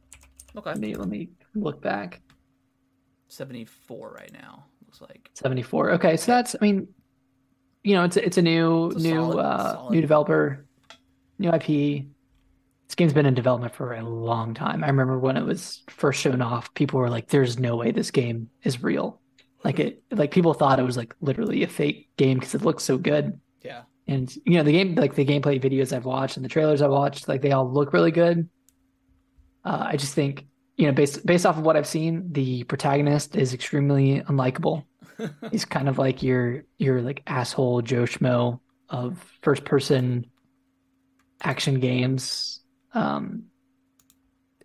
[0.55, 0.69] Okay.
[0.69, 2.21] Let me let me look back.
[3.29, 5.29] 74 right now, looks like.
[5.33, 5.91] 74.
[5.91, 6.87] Okay, so that's I mean,
[7.83, 9.91] you know, it's a, it's a new It's a new solid- uh solid.
[9.93, 10.65] new developer,
[11.39, 12.05] new IP.
[12.88, 14.83] This game's been in development for a long time.
[14.83, 18.11] I remember when it was first shown off, people were like, "There's no way this
[18.11, 19.21] game is real."
[19.63, 22.83] Like it, like people thought it was like literally a fake game because it looked
[22.83, 23.39] so good.
[23.63, 23.81] Yeah.
[24.07, 26.91] And you know, the game, like the gameplay videos I've watched and the trailers I've
[26.91, 28.47] watched, like they all look really good.
[29.63, 30.45] Uh, I just think,
[30.77, 34.86] you know, based based off of what I've seen, the protagonist is extremely unlikable.
[35.51, 38.59] He's kind of like your your like asshole Joe Schmo
[38.89, 40.27] of first person
[41.41, 42.61] action games.
[42.95, 43.43] Um,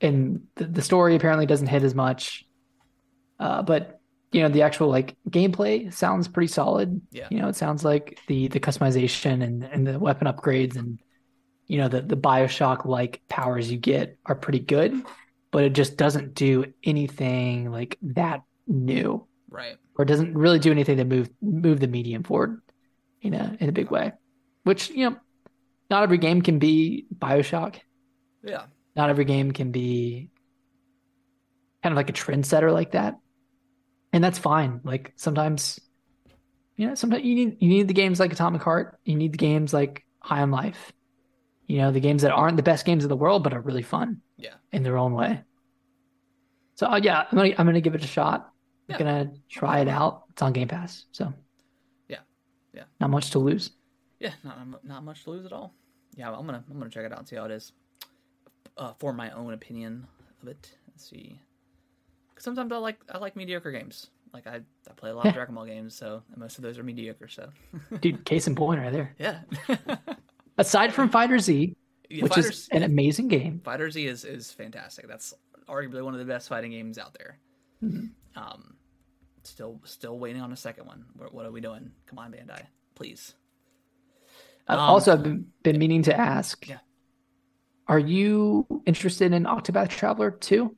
[0.01, 2.45] and the, the story apparently doesn't hit as much.
[3.39, 4.01] Uh, but
[4.33, 7.01] you know, the actual like gameplay sounds pretty solid.
[7.11, 7.27] Yeah.
[7.31, 11.01] You know, it sounds like the the customization and and the weapon upgrades and
[11.67, 14.95] you know the the BioShock like powers you get are pretty good,
[15.51, 19.77] but it just doesn't do anything like that new Right.
[19.99, 22.63] or doesn't really do anything to move move the medium forward
[23.21, 24.13] in a in a big way.
[24.63, 25.17] Which, you know,
[25.91, 27.81] not every game can be BioShock.
[28.43, 28.65] Yeah.
[28.97, 30.31] Not every game can be
[31.83, 33.19] kind of like a trendsetter like that.
[34.13, 34.81] And that's fine.
[34.85, 35.79] Like sometimes
[36.77, 38.99] you know, sometimes you need you need the games like Atomic Heart.
[39.05, 40.93] You need the games like High on Life.
[41.67, 43.83] You know, the games that aren't the best games in the world but are really
[43.83, 44.55] fun Yeah.
[44.73, 45.43] in their own way.
[46.75, 48.51] So uh, yeah, I'm gonna I'm gonna give it a shot.
[48.89, 48.97] Yeah.
[48.97, 50.25] I'm gonna try it out.
[50.31, 51.33] It's on Game Pass, so
[52.09, 52.21] Yeah.
[52.75, 52.85] Yeah.
[52.99, 53.71] not much to lose.
[54.19, 55.75] Yeah, not not much to lose at all.
[56.17, 57.73] Yeah, I'm gonna I'm gonna check it out and see how it is.
[58.81, 60.07] Uh, for my own opinion
[60.43, 60.75] of it.
[60.89, 61.39] Let's see.
[62.39, 64.09] sometimes I like I like mediocre games.
[64.33, 64.57] Like I,
[64.89, 65.31] I play a lot Yeah.
[65.31, 67.29] of Dragon Ball games, so most of those are mediocre.
[67.29, 67.51] So
[68.01, 69.15] Dude, case in point right there.
[69.19, 69.41] yeah.
[70.59, 71.75] Aside from Fighter Z,
[72.09, 73.61] Yeah, which is an amazing game.
[73.65, 75.07] Fighter Z is is fantastic.
[75.09, 75.35] That's
[75.69, 77.39] arguably one of the best fighting games out there.
[77.85, 78.11] Mhm.
[78.37, 78.75] Um,
[79.43, 81.05] still still waiting on a second one.
[81.17, 81.91] What, what are we doing?
[82.07, 82.63] Come on, Bandai,
[82.95, 83.35] please.
[84.69, 86.67] Um, also I've been, been meaning to ask.
[86.69, 86.79] Yeah.
[87.91, 90.77] Are you interested in Octopath Traveler 2?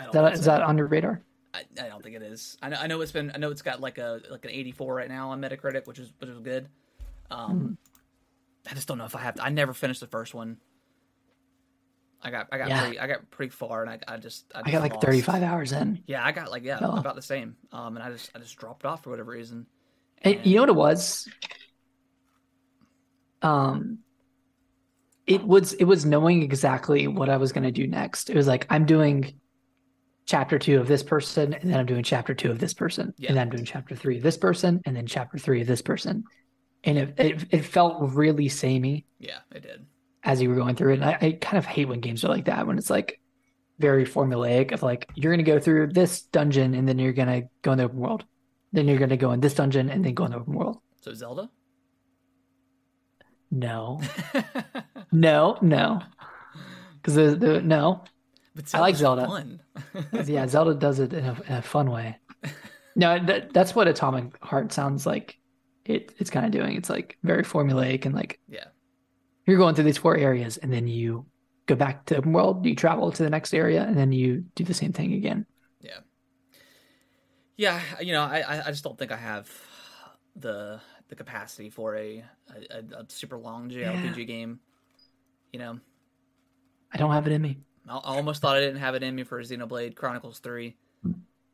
[0.00, 0.42] Is that, so.
[0.46, 1.22] that on your radar?
[1.54, 2.58] I, I don't think it is.
[2.60, 3.30] I know, I know it's been.
[3.32, 6.12] I know it's got like a like an 84 right now on Metacritic, which is
[6.18, 6.68] which is good.
[7.30, 7.72] Um, Mm-hmm.
[8.70, 9.36] I just don't know if I have.
[9.36, 10.56] To, I never finished the first one.
[12.20, 12.80] I got I got Yeah.
[12.82, 15.42] pretty I got pretty far, and I I just I, I just got like 35
[15.44, 16.02] hours in.
[16.06, 16.96] Yeah, I got like yeah Oh.
[16.96, 17.54] about the same.
[17.72, 19.66] Um, and I just I just dropped off for whatever reason.
[20.22, 21.28] And you know what it was?
[23.42, 24.00] Um,
[25.30, 28.28] it was it was knowing exactly what I was going to do next.
[28.30, 29.32] It was like I'm doing
[30.26, 33.28] chapter two of this person, and then I'm doing chapter two of this person, Yeah.
[33.28, 35.82] and then I'm doing chapter three of this person, and then chapter three of this
[35.82, 36.24] person,
[36.84, 39.86] and it it, it felt really samey Yeah, it did.
[40.24, 41.00] as you were going through it.
[41.00, 43.20] And I, I kind of hate when games are like that when it's like
[43.78, 47.42] very formulaic of like you're going to go through this dungeon and then you're going
[47.42, 48.24] to go in the open world,
[48.72, 50.78] then you're going to go in this dungeon and then go in the open world.
[51.02, 51.48] So Zelda.
[53.52, 54.00] No.
[55.12, 56.02] No, no.
[56.96, 58.04] Because the, the no,
[58.54, 59.58] but I like Zelda.
[60.26, 62.16] Yeah, Zelda does it in a, in a fun way.
[62.94, 65.36] No, that, that's what Atomic Heart sounds like.
[65.84, 66.76] It it's kind of doing.
[66.76, 68.66] It's like very formulaic and like yeah,
[69.46, 71.26] you're going through these four areas and then you
[71.66, 72.64] go back to open world.
[72.66, 75.46] You travel to the next area and then you do the same thing again.
[75.80, 75.98] yeah,
[77.56, 77.80] yeah.
[78.00, 79.50] You know, I I- I just don't think I have
[80.36, 80.80] the
[81.10, 82.24] the capacity for a
[82.70, 84.60] a, a- super long JRPG game.
[85.52, 85.78] You know,
[86.92, 87.58] I don't have it in me.
[87.88, 90.76] I, I almost thought I didn't have it in me for Xenoblade Chronicles Three,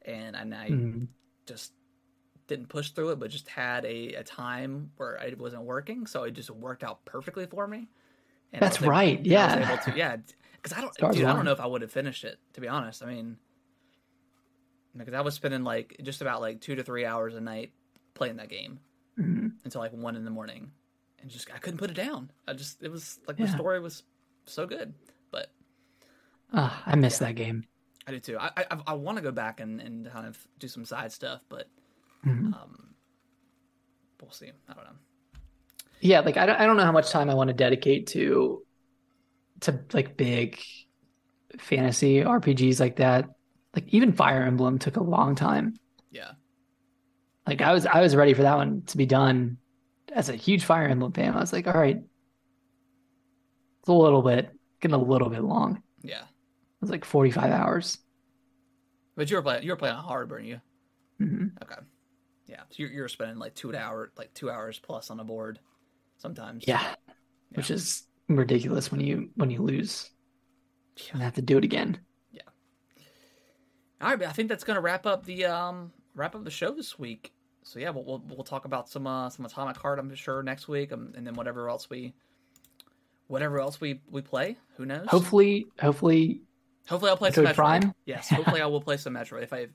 [0.03, 1.09] and and I Mm.
[1.47, 1.73] just
[2.47, 6.23] didn't push through it, but just had a, a time where I wasn't working, so
[6.23, 7.89] it just worked out perfectly for me.
[8.53, 9.69] And That's able- right, I yeah.
[9.73, 10.17] able to, yeah,
[10.53, 12.61] because I don't, Stars dude, I don't know if I would have finished it to
[12.61, 13.03] be honest.
[13.03, 13.37] I mean,
[14.97, 17.73] because I was spending like just about like two to three hours a night
[18.15, 18.79] playing that game
[19.19, 19.53] Mm.
[19.65, 20.71] until like one in the morning,
[21.21, 22.31] and just I couldn't put it down.
[22.47, 24.03] I just it was like the story was
[24.45, 24.93] so good,
[25.31, 25.51] but
[26.53, 27.65] Ah, I miss that game.
[28.07, 28.39] I do too.
[28.39, 31.41] I I, I want to go back and, and kind of do some side stuff,
[31.49, 31.69] but
[32.27, 32.53] Mhm.
[32.55, 32.95] um,
[34.21, 34.51] we'll see.
[34.69, 34.97] I don't know.
[36.01, 38.63] Yeah, like I don't, I don't know how much time I want to dedicate to
[39.61, 40.61] to like big
[41.59, 43.31] fantasy RPGs like that.
[43.75, 45.75] Like even Fire Emblem took a long time.
[46.11, 46.33] Yeah.
[47.47, 49.59] Like I was I was ready for that one to be done
[50.13, 51.35] as a huge Fire Emblem fan.
[51.35, 51.99] I was like, all right,
[53.81, 55.83] it's a little bit getting a little bit long.
[56.03, 56.23] Yeah.
[56.23, 57.99] It was like 45 hours.
[59.17, 60.61] But you were playing you were playing on hard, weren't you?
[61.19, 61.81] hmm Okay.
[62.47, 62.61] Yeah.
[62.71, 65.59] So you're you're spending like two hour like two hours plus on a board
[66.19, 66.65] sometimes.
[66.67, 66.95] Yeah,
[67.55, 70.11] which is ridiculous when you when you lose
[71.13, 71.99] and have to do it again.
[72.33, 72.43] Yeah.
[74.01, 76.73] All right, but I think that's gonna wrap up the um wrap up the show
[76.73, 77.33] this week.
[77.67, 80.69] So yeah, we'll we'll, we'll talk about some uh some atomic heart I'm sure next
[80.69, 82.15] week, um, and then whatever else we
[83.27, 84.57] whatever else we we play.
[84.77, 85.07] Who knows?
[85.09, 86.43] Hopefully, hopefully,
[86.89, 87.55] Hopefully I'll play some Metroid Metroid.
[87.57, 87.95] Prime?
[88.05, 89.43] Yes, hopefully I will play some Metroid.
[89.43, 89.67] If I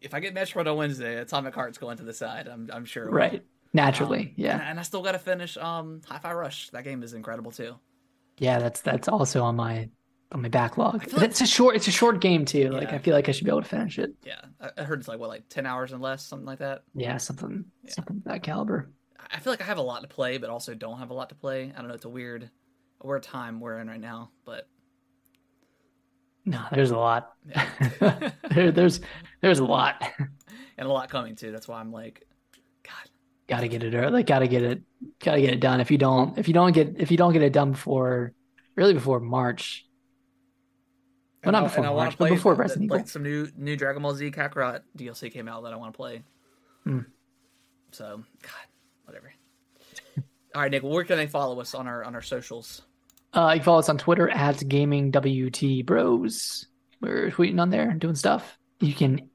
[0.00, 2.46] if I get Metroid on Wednesday, Atomic Heart's going to the side.
[2.46, 3.10] I'm I'm sure.
[3.10, 6.70] right, naturally, Um, yeah, And, and I still got to finish um Hi-Fi Rush.
[6.70, 7.74] That game is incredible too.
[8.38, 8.60] yeah.
[8.60, 9.88] That's that's also on my
[10.32, 11.12] on my backlog.
[11.12, 12.70] Like- It's a short, it's a short game too.
[12.70, 14.12] Like I feel like I should be able to finish it.
[14.24, 14.40] Yeah,
[14.76, 16.82] I, heard it's like what like ten hours and less, something like that.
[16.94, 17.92] Yeah, something, Yeah.
[17.92, 18.90] something of that caliber.
[19.32, 21.28] I feel like I have a lot to play, but also don't have a lot
[21.30, 21.72] to play.
[21.74, 21.94] I don't know.
[21.94, 22.50] It's a weird,
[23.00, 24.66] a weird time we're in right now, but
[26.44, 27.32] No, there's a lot.
[27.48, 27.68] yeah.
[28.50, 29.00] there, there's
[29.40, 30.02] there's a lot.
[30.78, 31.52] and a lot coming too.
[31.52, 32.26] That's why I'm like,
[32.82, 33.10] God,
[33.48, 34.10] gotta get it early.
[34.12, 34.82] Like gotta get it,
[35.22, 35.80] gotta get it done.
[35.80, 38.32] If you don't, if you don't get, if you don't get it done before,
[38.76, 39.86] really before March.
[41.44, 44.30] Well, not before March, but play before Resident like some new new Dragon Ball Z
[44.30, 46.22] Kakarot DLC came out that I want to play.
[46.84, 47.00] Hmm.
[47.92, 48.52] So, God,
[49.04, 49.32] whatever.
[50.54, 50.82] All right, Nick.
[50.82, 52.82] Where can they follow us on our on our socials?
[53.32, 56.66] Uh, you can follow us on Twitter at Gaming WT Bros.
[57.00, 58.58] We're tweeting on there and doing stuff.
[58.80, 59.30] You can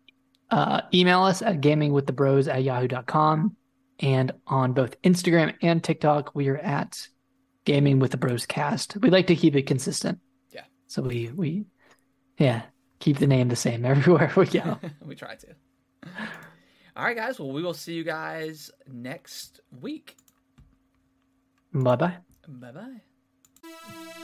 [0.52, 3.56] uh, email us at gamingwiththebros at yahoo.com.
[4.00, 7.08] And on both Instagram and TikTok, we are at
[7.64, 8.98] Gaming with the Bros Cast.
[8.98, 10.20] We like to keep it consistent.
[10.52, 10.66] Yeah.
[10.88, 11.66] So we, we,
[12.38, 12.64] yeah,
[13.00, 14.80] keep the name the same everywhere we go.
[15.06, 15.48] we try to.
[16.96, 17.40] All right, guys.
[17.40, 20.16] Well, we will see you guys next week.
[21.74, 22.18] bye bye.
[22.48, 24.22] Bye bye.